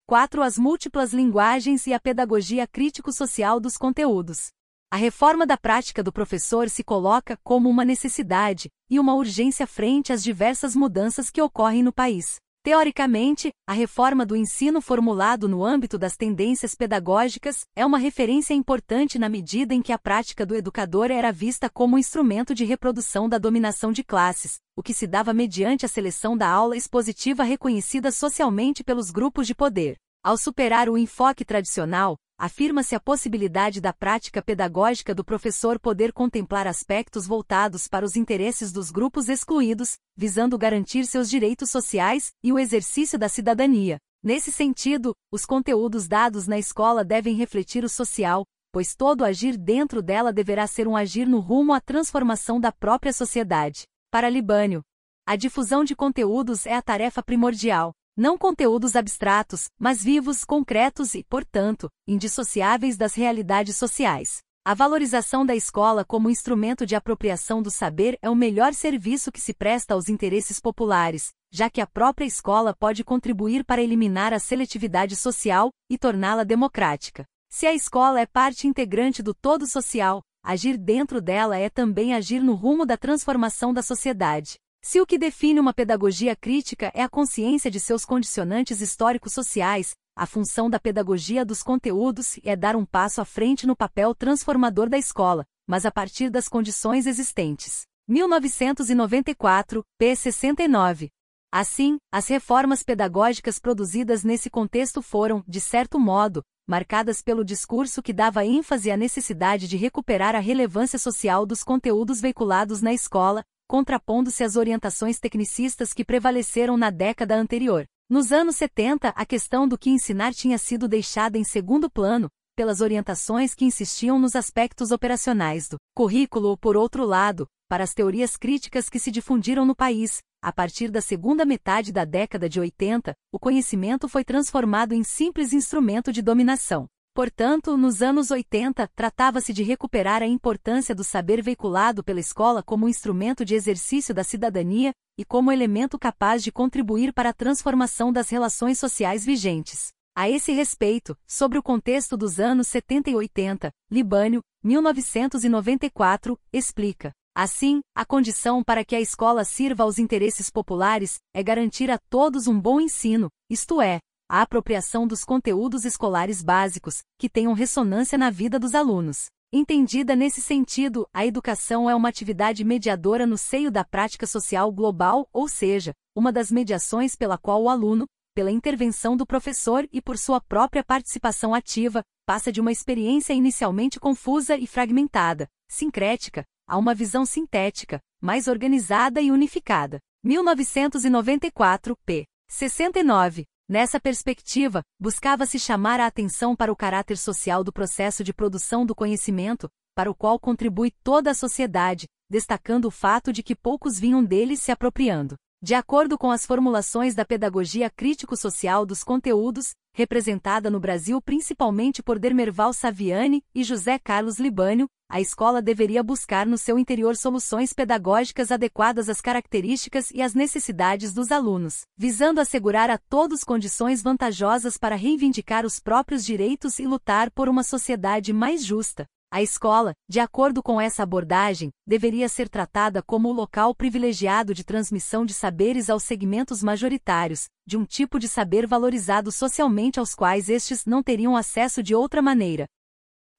4. 0.09 0.41
As 0.41 0.57
múltiplas 0.57 1.13
linguagens 1.13 1.85
e 1.85 1.93
a 1.93 1.99
pedagogia 1.99 2.65
crítico-social 2.65 3.59
dos 3.59 3.77
conteúdos. 3.77 4.47
A 4.89 4.95
reforma 4.95 5.45
da 5.45 5.55
prática 5.55 6.01
do 6.01 6.11
professor 6.11 6.67
se 6.67 6.83
coloca 6.83 7.37
como 7.43 7.69
uma 7.69 7.85
necessidade 7.85 8.71
e 8.89 8.99
uma 8.99 9.13
urgência 9.13 9.67
frente 9.67 10.11
às 10.11 10.23
diversas 10.23 10.75
mudanças 10.75 11.29
que 11.29 11.39
ocorrem 11.39 11.83
no 11.83 11.93
país. 11.93 12.37
Teoricamente, 12.69 13.49
a 13.67 13.73
reforma 13.73 14.23
do 14.23 14.35
ensino 14.35 14.79
formulado 14.79 15.49
no 15.49 15.65
âmbito 15.65 15.97
das 15.97 16.15
tendências 16.15 16.75
pedagógicas 16.75 17.65
é 17.75 17.83
uma 17.83 17.97
referência 17.97 18.53
importante 18.53 19.17
na 19.17 19.27
medida 19.27 19.73
em 19.73 19.81
que 19.81 19.91
a 19.91 19.97
prática 19.97 20.45
do 20.45 20.53
educador 20.53 21.09
era 21.09 21.31
vista 21.31 21.67
como 21.67 21.97
instrumento 21.97 22.53
de 22.53 22.65
reprodução 22.65 23.27
da 23.27 23.39
dominação 23.39 23.91
de 23.91 24.03
classes, 24.03 24.59
o 24.77 24.83
que 24.83 24.93
se 24.93 25.07
dava 25.07 25.33
mediante 25.33 25.83
a 25.83 25.89
seleção 25.89 26.37
da 26.37 26.47
aula 26.47 26.77
expositiva 26.77 27.41
reconhecida 27.41 28.11
socialmente 28.11 28.83
pelos 28.83 29.09
grupos 29.09 29.47
de 29.47 29.55
poder. 29.55 29.97
Ao 30.23 30.37
superar 30.37 30.89
o 30.89 30.95
enfoque 30.95 31.43
tradicional, 31.43 32.17
afirma-se 32.39 32.95
a 32.95 33.01
possibilidade 33.01 33.81
da 33.81 33.91
prática 33.91 34.41
pedagógica 34.41 35.13
do 35.13 35.25
professor 35.25 35.77
poder 35.77 36.13
contemplar 36.13 36.65
aspectos 36.65 37.27
voltados 37.27 37.85
para 37.85 38.05
os 38.05 38.15
interesses 38.15 38.71
dos 38.71 38.89
grupos 38.89 39.27
excluídos, 39.27 39.97
visando 40.15 40.57
garantir 40.57 41.05
seus 41.05 41.29
direitos 41.29 41.69
sociais 41.69 42.31
e 42.41 42.53
o 42.53 42.57
exercício 42.57 43.19
da 43.19 43.27
cidadania. 43.27 43.97
Nesse 44.23 44.53
sentido, 44.53 45.13
os 45.29 45.45
conteúdos 45.45 46.07
dados 46.07 46.47
na 46.47 46.57
escola 46.57 47.03
devem 47.03 47.35
refletir 47.35 47.83
o 47.83 47.89
social, 47.89 48.45
pois 48.71 48.95
todo 48.95 49.25
agir 49.25 49.57
dentro 49.57 50.01
dela 50.01 50.31
deverá 50.31 50.65
ser 50.65 50.87
um 50.87 50.95
agir 50.95 51.27
no 51.27 51.41
rumo 51.41 51.73
à 51.73 51.81
transformação 51.81 52.57
da 52.57 52.71
própria 52.71 53.11
sociedade. 53.11 53.83
Para 54.09 54.29
Libânio, 54.29 54.81
a 55.25 55.35
difusão 55.35 55.83
de 55.83 55.93
conteúdos 55.93 56.65
é 56.65 56.73
a 56.73 56.81
tarefa 56.81 57.21
primordial. 57.21 57.93
Não 58.19 58.37
conteúdos 58.37 58.97
abstratos, 58.97 59.69
mas 59.79 60.03
vivos, 60.03 60.43
concretos 60.43 61.15
e, 61.15 61.23
portanto, 61.23 61.89
indissociáveis 62.05 62.97
das 62.97 63.15
realidades 63.15 63.77
sociais. 63.77 64.39
A 64.65 64.73
valorização 64.73 65.45
da 65.45 65.55
escola 65.55 66.03
como 66.03 66.29
instrumento 66.29 66.85
de 66.85 66.97
apropriação 66.97 67.61
do 67.61 67.71
saber 67.71 68.19
é 68.21 68.29
o 68.29 68.35
melhor 68.35 68.73
serviço 68.73 69.31
que 69.31 69.39
se 69.39 69.53
presta 69.53 69.93
aos 69.93 70.09
interesses 70.09 70.59
populares, 70.59 71.29
já 71.49 71.69
que 71.69 71.79
a 71.79 71.87
própria 71.87 72.25
escola 72.25 72.75
pode 72.77 73.05
contribuir 73.05 73.63
para 73.63 73.81
eliminar 73.81 74.33
a 74.33 74.39
seletividade 74.39 75.15
social 75.15 75.71
e 75.89 75.97
torná-la 75.97 76.43
democrática. 76.43 77.23
Se 77.49 77.65
a 77.67 77.73
escola 77.73 78.19
é 78.19 78.25
parte 78.25 78.67
integrante 78.67 79.23
do 79.23 79.33
todo 79.33 79.65
social, 79.65 80.21
Agir 80.43 80.77
dentro 80.77 81.21
dela 81.21 81.57
é 81.57 81.69
também 81.69 82.13
agir 82.13 82.41
no 82.41 82.53
rumo 82.53 82.85
da 82.85 82.95
transformação 82.95 83.73
da 83.73 83.81
sociedade. 83.81 84.57
Se 84.81 85.01
o 85.01 85.05
que 85.05 85.17
define 85.17 85.59
uma 85.59 85.73
pedagogia 85.73 86.35
crítica 86.35 86.89
é 86.95 87.03
a 87.03 87.09
consciência 87.09 87.69
de 87.69 87.79
seus 87.79 88.05
condicionantes 88.05 88.79
históricos 88.79 89.33
sociais, 89.33 89.93
a 90.15 90.25
função 90.25 90.69
da 90.69 90.79
pedagogia 90.79 91.45
dos 91.45 91.61
conteúdos 91.61 92.39
é 92.43 92.55
dar 92.55 92.75
um 92.75 92.85
passo 92.85 93.19
à 93.19 93.25
frente 93.25 93.67
no 93.67 93.75
papel 93.75 94.15
transformador 94.15 94.89
da 94.89 94.97
escola, 94.97 95.45
mas 95.67 95.85
a 95.85 95.91
partir 95.91 96.29
das 96.29 96.47
condições 96.47 97.05
existentes. 97.05 97.83
1994, 98.07 99.83
p. 99.97 100.15
69. 100.15 101.09
Assim, 101.51 101.97
as 102.11 102.27
reformas 102.27 102.81
pedagógicas 102.81 103.59
produzidas 103.59 104.23
nesse 104.23 104.49
contexto 104.49 105.01
foram, 105.01 105.43
de 105.47 105.59
certo 105.59 105.99
modo, 105.99 106.41
marcadas 106.65 107.21
pelo 107.21 107.43
discurso 107.43 108.01
que 108.01 108.13
dava 108.13 108.45
ênfase 108.45 108.91
à 108.91 108.97
necessidade 108.97 109.67
de 109.67 109.75
recuperar 109.75 110.35
a 110.35 110.39
relevância 110.39 110.97
social 110.97 111.45
dos 111.45 111.63
conteúdos 111.63 112.21
veiculados 112.21 112.81
na 112.81 112.93
escola, 112.93 113.43
contrapondo-se 113.69 114.43
às 114.43 114.55
orientações 114.55 115.19
tecnicistas 115.19 115.93
que 115.93 116.03
prevaleceram 116.03 116.75
na 116.75 116.89
década 116.89 117.35
anterior. 117.35 117.85
Nos 118.09 118.31
anos 118.31 118.55
70, 118.55 119.09
a 119.09 119.25
questão 119.27 119.67
do 119.67 119.77
que 119.77 119.91
ensinar 119.91 120.33
tinha 120.33 120.57
sido 120.57 120.87
deixada 120.87 121.37
em 121.37 121.43
segundo 121.43 121.87
plano, 121.87 122.27
pelas 122.55 122.81
orientações 122.81 123.53
que 123.53 123.65
insistiam 123.65 124.17
nos 124.17 124.35
aspectos 124.35 124.89
operacionais 124.89 125.69
do 125.69 125.77
currículo, 125.95 126.57
por 126.57 126.75
outro 126.75 127.05
lado, 127.05 127.45
para 127.69 127.83
as 127.83 127.93
teorias 127.93 128.35
críticas 128.35 128.89
que 128.89 128.97
se 128.97 129.11
difundiram 129.11 129.67
no 129.67 129.75
país, 129.75 130.17
a 130.41 130.51
partir 130.51 130.89
da 130.89 130.99
segunda 130.99 131.45
metade 131.45 131.91
da 131.91 132.05
década 132.05 132.49
de 132.49 132.59
80, 132.59 133.13
o 133.31 133.37
conhecimento 133.37 134.09
foi 134.09 134.23
transformado 134.23 134.93
em 134.93 135.03
simples 135.03 135.53
instrumento 135.53 136.11
de 136.11 136.23
dominação. 136.23 136.87
Portanto, 137.13 137.75
nos 137.75 138.01
anos 138.01 138.31
80, 138.31 138.87
tratava-se 138.95 139.51
de 139.51 139.63
recuperar 139.63 140.21
a 140.21 140.27
importância 140.27 140.95
do 140.95 141.03
saber 141.03 141.41
veiculado 141.41 142.03
pela 142.03 142.19
escola 142.19 142.63
como 142.63 142.87
instrumento 142.87 143.43
de 143.43 143.55
exercício 143.55 144.13
da 144.13 144.23
cidadania 144.23 144.93
e 145.17 145.25
como 145.25 145.51
elemento 145.51 145.99
capaz 145.99 146.43
de 146.43 146.51
contribuir 146.51 147.11
para 147.11 147.29
a 147.29 147.33
transformação 147.33 148.11
das 148.11 148.29
relações 148.29 148.79
sociais 148.79 149.25
vigentes. 149.25 149.89
A 150.15 150.29
esse 150.29 150.51
respeito, 150.51 151.17
sobre 151.27 151.57
o 151.57 151.63
contexto 151.63 152.15
dos 152.15 152.39
anos 152.39 152.67
70 152.67 153.09
e 153.09 153.15
80, 153.15 153.71
Libânio, 153.91 154.41
1994, 154.63 156.37
explica. 156.51 157.11
Assim, 157.35 157.79
a 157.95 158.03
condição 158.03 158.63
para 158.63 158.83
que 158.83 158.95
a 158.95 158.99
escola 158.99 159.45
sirva 159.45 159.83
aos 159.83 159.97
interesses 159.97 160.49
populares 160.49 161.19
é 161.33 161.41
garantir 161.41 161.89
a 161.89 161.97
todos 162.09 162.47
um 162.47 162.59
bom 162.59 162.81
ensino, 162.81 163.29
isto 163.49 163.81
é, 163.81 163.99
a 164.29 164.43
apropriação 164.43 165.07
dos 165.07 165.25
conteúdos 165.25 165.85
escolares 165.85 166.43
básicos, 166.43 167.01
que 167.17 167.27
tenham 167.27 167.53
ressonância 167.53 168.15
na 168.15 168.29
vida 168.29 168.59
dos 168.59 168.75
alunos. 168.75 169.25
Entendida 169.51 170.15
nesse 170.15 170.39
sentido, 170.39 171.07
a 171.11 171.25
educação 171.25 171.89
é 171.89 171.95
uma 171.95 172.09
atividade 172.09 172.63
mediadora 172.63 173.25
no 173.25 173.39
seio 173.39 173.71
da 173.71 173.83
prática 173.83 174.27
social 174.27 174.71
global, 174.71 175.27
ou 175.33 175.47
seja, 175.47 175.93
uma 176.15 176.31
das 176.31 176.51
mediações 176.51 177.15
pela 177.15 177.39
qual 177.39 177.63
o 177.63 177.69
aluno, 177.69 178.05
pela 178.35 178.51
intervenção 178.51 179.17
do 179.17 179.25
professor 179.25 179.89
e 179.91 179.99
por 179.99 180.19
sua 180.19 180.39
própria 180.39 180.83
participação 180.83 181.55
ativa, 181.55 182.03
passa 182.27 182.51
de 182.51 182.61
uma 182.61 182.71
experiência 182.71 183.33
inicialmente 183.33 183.99
confusa 183.99 184.55
e 184.55 184.67
fragmentada, 184.67 185.47
sincrética, 185.67 186.45
a 186.67 186.77
uma 186.77 186.93
visão 186.93 187.25
sintética, 187.25 187.99
mais 188.21 188.47
organizada 188.47 189.19
e 189.19 189.31
unificada. 189.31 189.99
1994, 190.23 191.97
p. 192.05 192.27
69. 192.47 193.45
Nessa 193.69 193.99
perspectiva, 193.99 194.81
buscava-se 194.99 195.59
chamar 195.59 195.99
a 195.99 196.07
atenção 196.07 196.55
para 196.55 196.71
o 196.71 196.75
caráter 196.75 197.15
social 197.15 197.63
do 197.63 197.71
processo 197.71 198.23
de 198.23 198.33
produção 198.33 198.83
do 198.83 198.95
conhecimento, 198.95 199.69
para 199.95 200.09
o 200.09 200.15
qual 200.15 200.39
contribui 200.39 200.89
toda 201.03 201.29
a 201.29 201.35
sociedade, 201.35 202.07
destacando 202.27 202.85
o 202.85 202.91
fato 202.91 203.31
de 203.31 203.43
que 203.43 203.55
poucos 203.55 203.99
vinham 203.99 204.25
dele 204.25 204.57
se 204.57 204.71
apropriando. 204.71 205.35
De 205.61 205.75
acordo 205.75 206.17
com 206.17 206.31
as 206.31 206.45
formulações 206.45 207.13
da 207.13 207.25
pedagogia 207.25 207.89
crítico-social 207.89 208.85
dos 208.85 209.03
conteúdos, 209.03 209.75
representada 209.93 210.69
no 210.69 210.79
Brasil 210.79 211.21
principalmente 211.21 212.01
por 212.01 212.17
Dermerval 212.17 212.71
Saviani 212.71 213.43
e 213.53 213.61
José 213.61 213.99
Carlos 213.99 214.39
Libânio, 214.39 214.87
a 215.09 215.19
escola 215.19 215.61
deveria 215.61 216.01
buscar 216.01 216.45
no 216.45 216.57
seu 216.57 216.79
interior 216.79 217.17
soluções 217.17 217.73
pedagógicas 217.73 218.53
adequadas 218.53 219.09
às 219.09 219.19
características 219.19 220.11
e 220.11 220.21
às 220.21 220.33
necessidades 220.33 221.13
dos 221.13 221.29
alunos, 221.29 221.81
visando 221.97 222.39
assegurar 222.39 222.89
a 222.89 222.97
todos 222.97 223.43
condições 223.43 224.01
vantajosas 224.01 224.77
para 224.77 224.95
reivindicar 224.95 225.65
os 225.65 225.77
próprios 225.77 226.23
direitos 226.23 226.79
e 226.79 226.87
lutar 226.87 227.29
por 227.31 227.49
uma 227.49 227.63
sociedade 227.63 228.31
mais 228.31 228.63
justa. 228.63 229.05
A 229.31 229.43
escola, 229.43 229.93
de 230.09 230.19
acordo 230.19 230.63
com 230.63 230.81
essa 230.81 231.03
abordagem, 231.03 231.69
deveria 231.85 232.27
ser 232.27 232.49
tratada 232.49 233.03
como 233.03 233.29
o 233.29 233.31
local 233.31 233.75
privilegiado 233.75 234.55
de 234.55 234.63
transmissão 234.63 235.23
de 235.23 235.35
saberes 235.35 235.87
aos 235.87 236.01
segmentos 236.01 236.63
majoritários, 236.63 237.47
de 237.63 237.77
um 237.77 237.85
tipo 237.85 238.17
de 238.17 238.27
saber 238.27 238.65
valorizado 238.65 239.31
socialmente 239.31 239.99
aos 239.99 240.15
quais 240.15 240.49
estes 240.49 240.83
não 240.83 241.03
teriam 241.03 241.37
acesso 241.37 241.83
de 241.83 241.93
outra 241.93 242.23
maneira. 242.23 242.65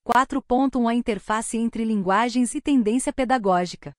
4.1 0.07 0.89
A 0.89 0.95
interface 0.95 1.57
entre 1.57 1.83
linguagens 1.83 2.55
e 2.55 2.61
tendência 2.61 3.11
pedagógica. 3.11 3.91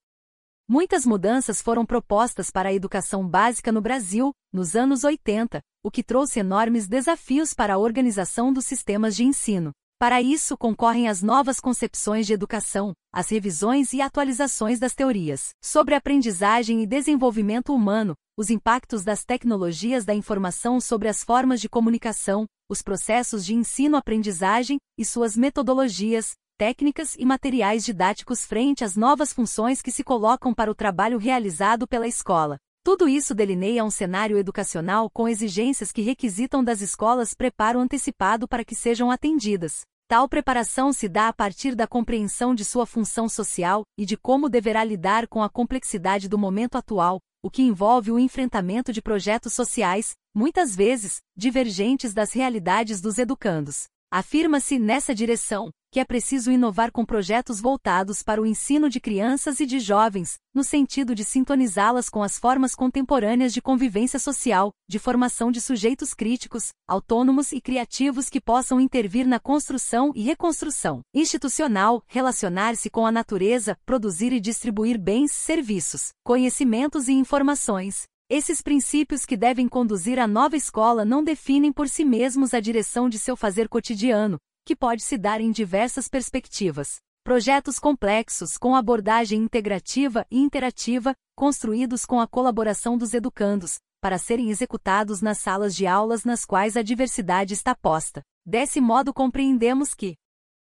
Muitas 0.67 1.05
mudanças 1.05 1.61
foram 1.61 1.85
propostas 1.85 2.51
para 2.51 2.71
a 2.71 2.73
educação 2.73 3.29
básica 3.29 3.71
no 3.71 3.83
Brasil, 3.83 4.33
nos 4.51 4.75
anos 4.75 5.05
80, 5.05 5.61
o 5.83 5.91
que 5.91 6.03
trouxe 6.03 6.41
enormes 6.41 6.89
desafios 6.89 7.53
para 7.53 7.75
a 7.75 7.79
organização 7.79 8.51
dos 8.51 8.65
sistemas 8.65 9.15
de 9.15 9.25
ensino. 9.25 9.73
Para 10.03 10.21
isso 10.21 10.59
concorrem 10.59 11.09
as 11.09 11.23
novas 11.23 11.61
concepções 11.61 12.27
de 12.27 12.33
educação, 12.33 12.93
as 13.15 13.29
revisões 13.29 13.93
e 13.93 14.01
atualizações 14.01 14.81
das 14.81 14.97
teorias 14.97 15.51
sobre 15.63 15.95
aprendizagem 15.95 16.83
e 16.83 16.87
desenvolvimento 16.89 17.73
humano, 17.73 18.17
os 18.37 18.51
impactos 18.51 19.05
das 19.05 19.25
tecnologias 19.25 20.05
da 20.05 20.13
informação 20.13 20.81
sobre 20.81 21.07
as 21.07 21.23
formas 21.23 21.61
de 21.61 21.69
comunicação, 21.69 22.47
os 22.69 22.83
processos 22.83 23.47
de 23.47 23.55
ensino-aprendizagem 23.55 24.77
e 24.99 25.05
suas 25.05 25.37
metodologias, 25.37 26.33
técnicas 26.59 27.15
e 27.17 27.25
materiais 27.25 27.85
didáticos 27.85 28.45
frente 28.45 28.83
às 28.83 28.97
novas 28.97 29.33
funções 29.33 29.81
que 29.81 29.93
se 29.93 30.03
colocam 30.03 30.53
para 30.53 30.69
o 30.69 30.75
trabalho 30.75 31.17
realizado 31.17 31.87
pela 31.87 32.09
escola. 32.09 32.57
Tudo 32.85 33.09
isso 33.09 33.37
delineia 33.37 33.85
um 33.85 33.91
cenário 33.91 34.37
educacional 34.37 35.09
com 35.09 35.29
exigências 35.29 35.93
que 35.93 36.03
requisitam 36.03 36.65
das 36.65 36.81
escolas 36.81 37.33
preparo 37.33 37.79
antecipado 37.79 38.49
para 38.49 38.65
que 38.65 38.75
sejam 38.75 39.09
atendidas. 39.09 39.83
Tal 40.12 40.29
preparação 40.29 40.92
se 40.92 41.09
dá 41.09 41.29
a 41.29 41.33
partir 41.33 41.75
da 41.75 41.87
compreensão 41.87 42.55
de 42.55 42.66
sua 42.66 42.85
função 42.85 43.31
social 43.31 43.83
e 43.96 44.05
de 44.05 44.14
como 44.14 44.51
deverá 44.51 44.85
lidar 44.85 45.27
com 45.27 45.42
a 45.42 45.48
complexidade 45.48 46.29
do 46.29 46.37
momento 46.37 46.77
atual, 46.77 47.18
o 47.42 47.51
que 47.51 47.62
envolve 47.62 48.12
o 48.12 48.18
enfrentamento 48.18 48.92
de 48.92 49.01
projetos 49.01 49.55
sociais, 49.55 50.12
muitas 50.35 50.77
vezes, 50.77 51.22
divergentes 51.35 52.12
das 52.12 52.35
realidades 52.35 53.01
dos 53.01 53.16
educandos. 53.16 53.85
Afirma-se 54.12 54.79
nessa 54.79 55.14
direção 55.14 55.70
que 55.92 56.00
é 56.00 56.07
preciso 56.07 56.50
inovar 56.50 56.90
com 56.90 57.05
projetos 57.05 57.61
voltados 57.61 58.22
para 58.22 58.40
o 58.40 58.46
ensino 58.46 58.88
de 58.88 58.98
crianças 58.98 59.61
e 59.61 59.66
de 59.66 59.78
jovens, 59.78 60.38
no 60.55 60.64
sentido 60.64 61.14
de 61.14 61.22
sintonizá-las 61.22 62.09
com 62.09 62.22
as 62.22 62.38
formas 62.38 62.74
contemporâneas 62.74 63.52
de 63.52 63.61
convivência 63.61 64.18
social, 64.18 64.72
de 64.88 64.98
formação 64.98 65.52
de 65.52 65.61
sujeitos 65.61 66.14
críticos, 66.14 66.70
autônomos 66.88 67.52
e 67.52 67.61
criativos 67.61 68.31
que 68.31 68.40
possam 68.40 68.81
intervir 68.81 69.26
na 69.26 69.38
construção 69.38 70.12
e 70.14 70.22
reconstrução 70.22 71.02
institucional, 71.14 72.02
relacionar-se 72.07 72.88
com 72.88 73.05
a 73.05 73.12
natureza, 73.12 73.76
produzir 73.85 74.33
e 74.33 74.40
distribuir 74.40 74.98
bens, 74.98 75.31
serviços, 75.31 76.09
conhecimentos 76.24 77.07
e 77.07 77.12
informações, 77.12 78.05
esses 78.31 78.62
princípios 78.62 79.26
que 79.26 79.37
devem 79.37 79.68
conduzir 79.68 80.18
a 80.18 80.26
nova 80.26 80.57
escola 80.57 81.05
não 81.05 81.22
definem 81.22 81.70
por 81.70 81.87
si 81.87 82.02
mesmos 82.02 82.55
a 82.55 82.61
direção 82.61 83.07
de 83.07 83.18
seu 83.18 83.37
fazer 83.37 83.68
cotidiano, 83.68 84.38
que 84.64 84.77
pode 84.77 85.03
se 85.03 85.18
dar 85.18 85.40
em 85.40 85.51
diversas 85.51 86.09
perspectivas. 86.09 87.01
Projetos 87.25 87.79
complexos 87.79 88.57
com 88.59 88.75
abordagem 88.75 89.40
integrativa 89.40 90.27
e 90.31 90.38
interativa, 90.38 91.14
construídos 91.37 92.05
com 92.05 92.20
a 92.20 92.27
colaboração 92.27 92.98
dos 92.98 93.14
educandos, 93.14 93.79
para 94.01 94.18
serem 94.18 94.51
executados 94.51 95.20
nas 95.20 95.38
salas 95.38 95.75
de 95.75 95.87
aulas 95.87 96.25
nas 96.25 96.44
quais 96.44 96.77
a 96.77 96.83
diversidade 96.83 97.55
está 97.55 97.75
posta. 97.75 98.22
Desse 98.44 98.81
modo, 98.81 99.14
compreendemos 99.14 99.94
que 99.94 100.16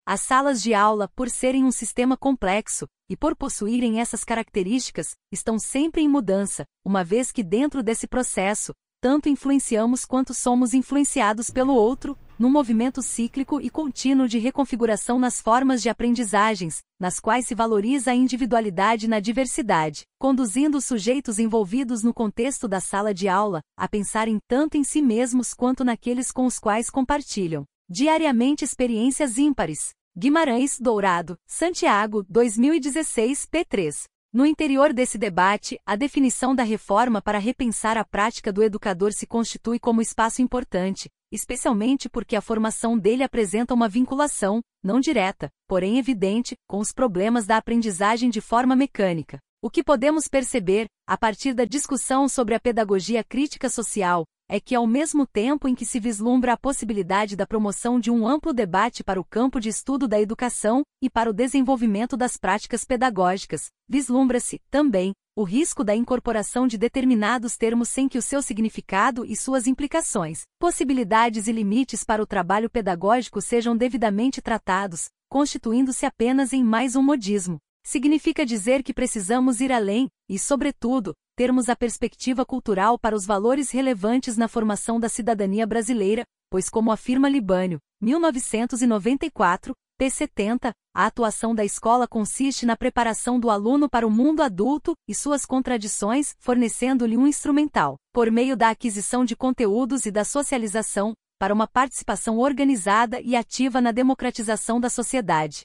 as 0.05 0.21
salas 0.21 0.61
de 0.61 0.73
aula, 0.73 1.07
por 1.15 1.29
serem 1.29 1.63
um 1.63 1.71
sistema 1.71 2.17
complexo, 2.17 2.87
e 3.09 3.15
por 3.15 3.35
possuírem 3.35 4.01
essas 4.01 4.23
características, 4.23 5.15
estão 5.31 5.59
sempre 5.59 6.01
em 6.01 6.09
mudança, 6.09 6.65
uma 6.83 7.03
vez 7.03 7.31
que 7.31 7.43
dentro 7.43 7.83
desse 7.83 8.07
processo, 8.07 8.73
tanto 9.01 9.29
influenciamos 9.29 10.03
quanto 10.03 10.33
somos 10.33 10.73
influenciados 10.73 11.49
pelo 11.49 11.73
outro, 11.73 12.17
num 12.37 12.49
movimento 12.49 13.01
cíclico 13.01 13.59
e 13.61 13.69
contínuo 13.69 14.27
de 14.27 14.37
reconfiguração 14.37 15.17
nas 15.17 15.41
formas 15.41 15.81
de 15.81 15.89
aprendizagens, 15.89 16.79
nas 16.99 17.19
quais 17.19 17.47
se 17.47 17.55
valoriza 17.55 18.11
a 18.11 18.15
individualidade 18.15 19.07
na 19.07 19.19
diversidade, 19.19 20.03
conduzindo 20.17 20.77
os 20.77 20.85
sujeitos 20.85 21.39
envolvidos 21.39 22.03
no 22.03 22.13
contexto 22.13 22.67
da 22.67 22.79
sala 22.79 23.13
de 23.13 23.27
aula 23.27 23.61
a 23.77 23.87
pensarem 23.87 24.37
tanto 24.47 24.77
em 24.77 24.83
si 24.83 25.01
mesmos 25.01 25.53
quanto 25.53 25.83
naqueles 25.83 26.31
com 26.31 26.45
os 26.45 26.59
quais 26.59 26.89
compartilham 26.89 27.65
diariamente 27.89 28.63
experiências 28.63 29.37
ímpares. 29.37 29.89
Guimarães 30.15 30.79
Dourado, 30.79 31.37
Santiago, 31.47 32.23
2016, 32.29 33.47
p3. 33.51 34.03
No 34.31 34.45
interior 34.45 34.93
desse 34.93 35.17
debate, 35.17 35.79
a 35.83 35.95
definição 35.95 36.53
da 36.53 36.61
reforma 36.61 37.19
para 37.19 37.39
repensar 37.39 37.97
a 37.97 38.05
prática 38.05 38.53
do 38.53 38.61
educador 38.61 39.11
se 39.11 39.25
constitui 39.25 39.79
como 39.79 40.03
espaço 40.03 40.39
importante, 40.39 41.09
especialmente 41.31 42.07
porque 42.07 42.35
a 42.35 42.41
formação 42.41 42.95
dele 42.95 43.23
apresenta 43.23 43.73
uma 43.73 43.89
vinculação, 43.89 44.61
não 44.83 44.99
direta, 44.99 45.49
porém 45.67 45.97
evidente, 45.97 46.55
com 46.67 46.77
os 46.77 46.91
problemas 46.91 47.47
da 47.47 47.57
aprendizagem 47.57 48.29
de 48.29 48.39
forma 48.39 48.75
mecânica. 48.75 49.39
O 49.63 49.69
que 49.69 49.83
podemos 49.83 50.27
perceber, 50.27 50.85
a 51.07 51.17
partir 51.17 51.55
da 51.55 51.65
discussão 51.65 52.29
sobre 52.29 52.53
a 52.53 52.59
pedagogia 52.59 53.23
crítica 53.23 53.67
social, 53.67 54.25
é 54.49 54.59
que 54.59 54.73
ao 54.73 54.87
mesmo 54.87 55.27
tempo 55.27 55.67
em 55.67 55.75
que 55.75 55.85
se 55.85 55.99
vislumbra 55.99 56.53
a 56.53 56.57
possibilidade 56.57 57.35
da 57.35 57.45
promoção 57.45 57.99
de 57.99 58.09
um 58.09 58.27
amplo 58.27 58.51
debate 58.51 59.03
para 59.03 59.21
o 59.21 59.23
campo 59.23 59.59
de 59.59 59.69
estudo 59.69 60.07
da 60.07 60.19
educação 60.19 60.81
e 60.99 61.07
para 61.07 61.29
o 61.29 61.33
desenvolvimento 61.33 62.17
das 62.17 62.35
práticas 62.35 62.83
pedagógicas, 62.83 63.69
vislumbra-se, 63.87 64.59
também, 64.71 65.13
o 65.35 65.43
risco 65.43 65.83
da 65.83 65.95
incorporação 65.95 66.67
de 66.67 66.79
determinados 66.79 67.55
termos 67.55 67.89
sem 67.89 68.09
que 68.09 68.17
o 68.17 68.21
seu 68.23 68.41
significado 68.41 69.23
e 69.23 69.35
suas 69.35 69.67
implicações, 69.67 70.41
possibilidades 70.59 71.47
e 71.47 71.51
limites 71.51 72.03
para 72.03 72.21
o 72.21 72.27
trabalho 72.27 72.71
pedagógico 72.71 73.39
sejam 73.39 73.77
devidamente 73.77 74.41
tratados, 74.41 75.09
constituindo-se 75.29 76.07
apenas 76.07 76.53
em 76.53 76.63
mais 76.63 76.95
um 76.95 77.03
modismo. 77.03 77.59
Significa 77.83 78.45
dizer 78.45 78.83
que 78.83 78.93
precisamos 78.93 79.61
ir 79.61 79.71
além, 79.71 80.09
e, 80.29 80.37
sobretudo, 80.37 81.13
termos 81.35 81.69
a 81.69 81.75
perspectiva 81.75 82.45
cultural 82.45 82.99
para 82.99 83.15
os 83.15 83.25
valores 83.25 83.71
relevantes 83.71 84.35
na 84.35 84.47
formação 84.47 84.99
da 84.99 85.07
cidadania 85.07 85.65
brasileira, 85.65 86.23
pois, 86.49 86.69
como 86.69 86.91
afirma 86.91 87.29
Libânio, 87.29 87.79
1994, 88.01 89.73
P70, 89.99 90.71
a 90.95 91.05
atuação 91.05 91.53
da 91.53 91.65
escola 91.65 92.07
consiste 92.07 92.65
na 92.65 92.77
preparação 92.77 93.39
do 93.39 93.49
aluno 93.49 93.89
para 93.89 94.07
o 94.07 94.11
mundo 94.11 94.41
adulto 94.41 94.93
e 95.07 95.13
suas 95.13 95.45
contradições, 95.45 96.35
fornecendo-lhe 96.39 97.17
um 97.17 97.27
instrumental, 97.27 97.97
por 98.13 98.31
meio 98.31 98.55
da 98.55 98.69
aquisição 98.69 99.25
de 99.25 99.35
conteúdos 99.35 100.05
e 100.05 100.11
da 100.11 100.23
socialização, 100.23 101.13
para 101.37 101.53
uma 101.53 101.67
participação 101.67 102.37
organizada 102.37 103.21
e 103.21 103.35
ativa 103.35 103.79
na 103.79 103.91
democratização 103.91 104.79
da 104.79 104.89
sociedade. 104.89 105.63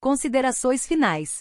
Considerações 0.00 0.86
finais. 0.86 1.40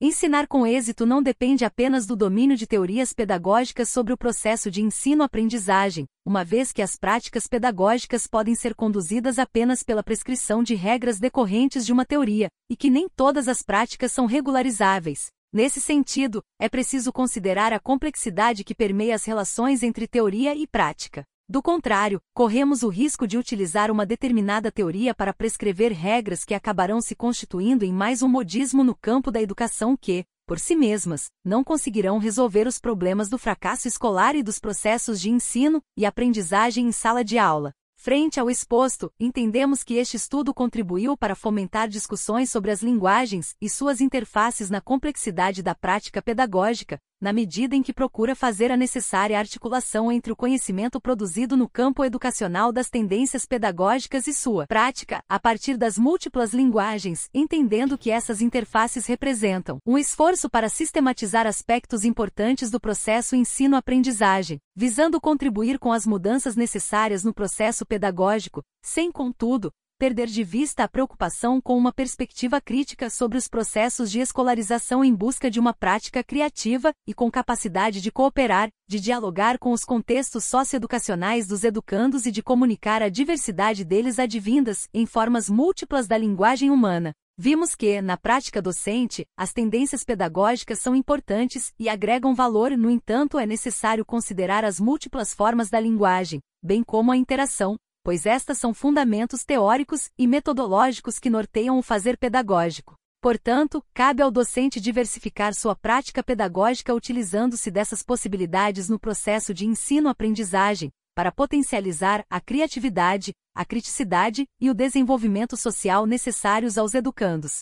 Ensinar 0.00 0.48
com 0.48 0.66
êxito 0.66 1.06
não 1.06 1.22
depende 1.22 1.64
apenas 1.64 2.04
do 2.04 2.16
domínio 2.16 2.56
de 2.56 2.66
teorias 2.66 3.12
pedagógicas 3.12 3.90
sobre 3.90 4.12
o 4.12 4.18
processo 4.18 4.72
de 4.72 4.82
ensino-aprendizagem, 4.82 6.06
uma 6.26 6.44
vez 6.44 6.72
que 6.72 6.82
as 6.82 6.96
práticas 6.96 7.46
pedagógicas 7.46 8.26
podem 8.26 8.56
ser 8.56 8.74
conduzidas 8.74 9.38
apenas 9.38 9.84
pela 9.84 10.02
prescrição 10.02 10.64
de 10.64 10.74
regras 10.74 11.20
decorrentes 11.20 11.86
de 11.86 11.92
uma 11.92 12.04
teoria, 12.04 12.48
e 12.68 12.76
que 12.76 12.90
nem 12.90 13.08
todas 13.08 13.46
as 13.46 13.62
práticas 13.62 14.10
são 14.10 14.26
regularizáveis. 14.26 15.28
Nesse 15.52 15.80
sentido, 15.80 16.42
é 16.60 16.68
preciso 16.68 17.12
considerar 17.12 17.72
a 17.72 17.78
complexidade 17.78 18.64
que 18.64 18.74
permeia 18.74 19.14
as 19.14 19.24
relações 19.24 19.84
entre 19.84 20.08
teoria 20.08 20.56
e 20.56 20.66
prática. 20.66 21.22
Do 21.48 21.60
contrário, 21.60 22.20
corremos 22.32 22.82
o 22.82 22.88
risco 22.88 23.26
de 23.26 23.36
utilizar 23.36 23.90
uma 23.90 24.06
determinada 24.06 24.70
teoria 24.70 25.14
para 25.14 25.34
prescrever 25.34 25.92
regras 25.92 26.44
que 26.44 26.54
acabarão 26.54 27.00
se 27.00 27.14
constituindo 27.14 27.84
em 27.84 27.92
mais 27.92 28.22
um 28.22 28.28
modismo 28.28 28.82
no 28.82 28.94
campo 28.94 29.30
da 29.30 29.42
educação 29.42 29.96
que, 29.96 30.24
por 30.46 30.58
si 30.58 30.74
mesmas, 30.74 31.30
não 31.44 31.62
conseguirão 31.62 32.18
resolver 32.18 32.66
os 32.66 32.78
problemas 32.78 33.28
do 33.28 33.38
fracasso 33.38 33.86
escolar 33.88 34.34
e 34.34 34.42
dos 34.42 34.58
processos 34.58 35.20
de 35.20 35.30
ensino 35.30 35.82
e 35.96 36.06
aprendizagem 36.06 36.86
em 36.86 36.92
sala 36.92 37.24
de 37.24 37.38
aula. 37.38 37.72
Frente 37.96 38.40
ao 38.40 38.50
exposto, 38.50 39.12
entendemos 39.18 39.84
que 39.84 39.94
este 39.94 40.16
estudo 40.16 40.52
contribuiu 40.52 41.16
para 41.16 41.36
fomentar 41.36 41.88
discussões 41.88 42.50
sobre 42.50 42.70
as 42.70 42.82
linguagens 42.82 43.54
e 43.60 43.70
suas 43.70 44.00
interfaces 44.00 44.68
na 44.68 44.80
complexidade 44.80 45.62
da 45.62 45.74
prática 45.74 46.20
pedagógica, 46.20 46.98
na 47.22 47.32
medida 47.32 47.76
em 47.76 47.82
que 47.84 47.92
procura 47.92 48.34
fazer 48.34 48.72
a 48.72 48.76
necessária 48.76 49.38
articulação 49.38 50.10
entre 50.10 50.32
o 50.32 50.36
conhecimento 50.36 51.00
produzido 51.00 51.56
no 51.56 51.68
campo 51.68 52.04
educacional 52.04 52.72
das 52.72 52.90
tendências 52.90 53.46
pedagógicas 53.46 54.26
e 54.26 54.34
sua 54.34 54.66
prática, 54.66 55.22
a 55.28 55.38
partir 55.38 55.76
das 55.76 55.96
múltiplas 55.96 56.52
linguagens, 56.52 57.28
entendendo 57.32 57.96
que 57.96 58.10
essas 58.10 58.42
interfaces 58.42 59.06
representam 59.06 59.78
um 59.86 59.96
esforço 59.96 60.50
para 60.50 60.68
sistematizar 60.68 61.46
aspectos 61.46 62.04
importantes 62.04 62.72
do 62.72 62.80
processo 62.80 63.36
ensino-aprendizagem, 63.36 64.58
visando 64.74 65.20
contribuir 65.20 65.78
com 65.78 65.92
as 65.92 66.04
mudanças 66.04 66.56
necessárias 66.56 67.22
no 67.22 67.32
processo 67.32 67.86
pedagógico, 67.86 68.64
sem, 68.82 69.12
contudo, 69.12 69.70
perder 70.02 70.26
de 70.26 70.42
vista 70.42 70.82
a 70.82 70.88
preocupação 70.88 71.60
com 71.60 71.78
uma 71.78 71.92
perspectiva 71.92 72.60
crítica 72.60 73.08
sobre 73.08 73.38
os 73.38 73.46
processos 73.46 74.10
de 74.10 74.18
escolarização 74.18 75.04
em 75.04 75.14
busca 75.14 75.48
de 75.48 75.60
uma 75.60 75.72
prática 75.72 76.24
criativa 76.24 76.92
e 77.06 77.14
com 77.14 77.30
capacidade 77.30 78.00
de 78.00 78.10
cooperar, 78.10 78.68
de 78.88 78.98
dialogar 78.98 79.60
com 79.60 79.70
os 79.70 79.84
contextos 79.84 80.42
socioeducacionais 80.42 81.46
dos 81.46 81.62
educandos 81.62 82.26
e 82.26 82.32
de 82.32 82.42
comunicar 82.42 83.00
a 83.00 83.08
diversidade 83.08 83.84
deles 83.84 84.18
advindas 84.18 84.88
em 84.92 85.06
formas 85.06 85.48
múltiplas 85.48 86.08
da 86.08 86.18
linguagem 86.18 86.68
humana. 86.68 87.12
Vimos 87.38 87.76
que, 87.76 88.02
na 88.02 88.16
prática 88.16 88.60
docente, 88.60 89.24
as 89.36 89.52
tendências 89.52 90.02
pedagógicas 90.02 90.80
são 90.80 90.96
importantes 90.96 91.72
e 91.78 91.88
agregam 91.88 92.34
valor, 92.34 92.72
no 92.72 92.90
entanto, 92.90 93.38
é 93.38 93.46
necessário 93.46 94.04
considerar 94.04 94.64
as 94.64 94.80
múltiplas 94.80 95.32
formas 95.32 95.70
da 95.70 95.78
linguagem, 95.78 96.40
bem 96.60 96.82
como 96.82 97.12
a 97.12 97.16
interação, 97.16 97.76
pois 98.02 98.26
estas 98.26 98.58
são 98.58 98.74
fundamentos 98.74 99.44
teóricos 99.44 100.10
e 100.18 100.26
metodológicos 100.26 101.18
que 101.18 101.30
norteiam 101.30 101.78
o 101.78 101.82
fazer 101.82 102.18
pedagógico. 102.18 102.94
Portanto, 103.20 103.84
cabe 103.94 104.20
ao 104.20 104.30
docente 104.30 104.80
diversificar 104.80 105.54
sua 105.54 105.76
prática 105.76 106.24
pedagógica 106.24 106.92
utilizando-se 106.92 107.70
dessas 107.70 108.02
possibilidades 108.02 108.88
no 108.88 108.98
processo 108.98 109.54
de 109.54 109.64
ensino-aprendizagem, 109.64 110.90
para 111.14 111.30
potencializar 111.30 112.24
a 112.28 112.40
criatividade, 112.40 113.32
a 113.54 113.64
criticidade 113.64 114.46
e 114.60 114.68
o 114.70 114.74
desenvolvimento 114.74 115.56
social 115.56 116.06
necessários 116.06 116.76
aos 116.76 116.94
educandos. 116.94 117.60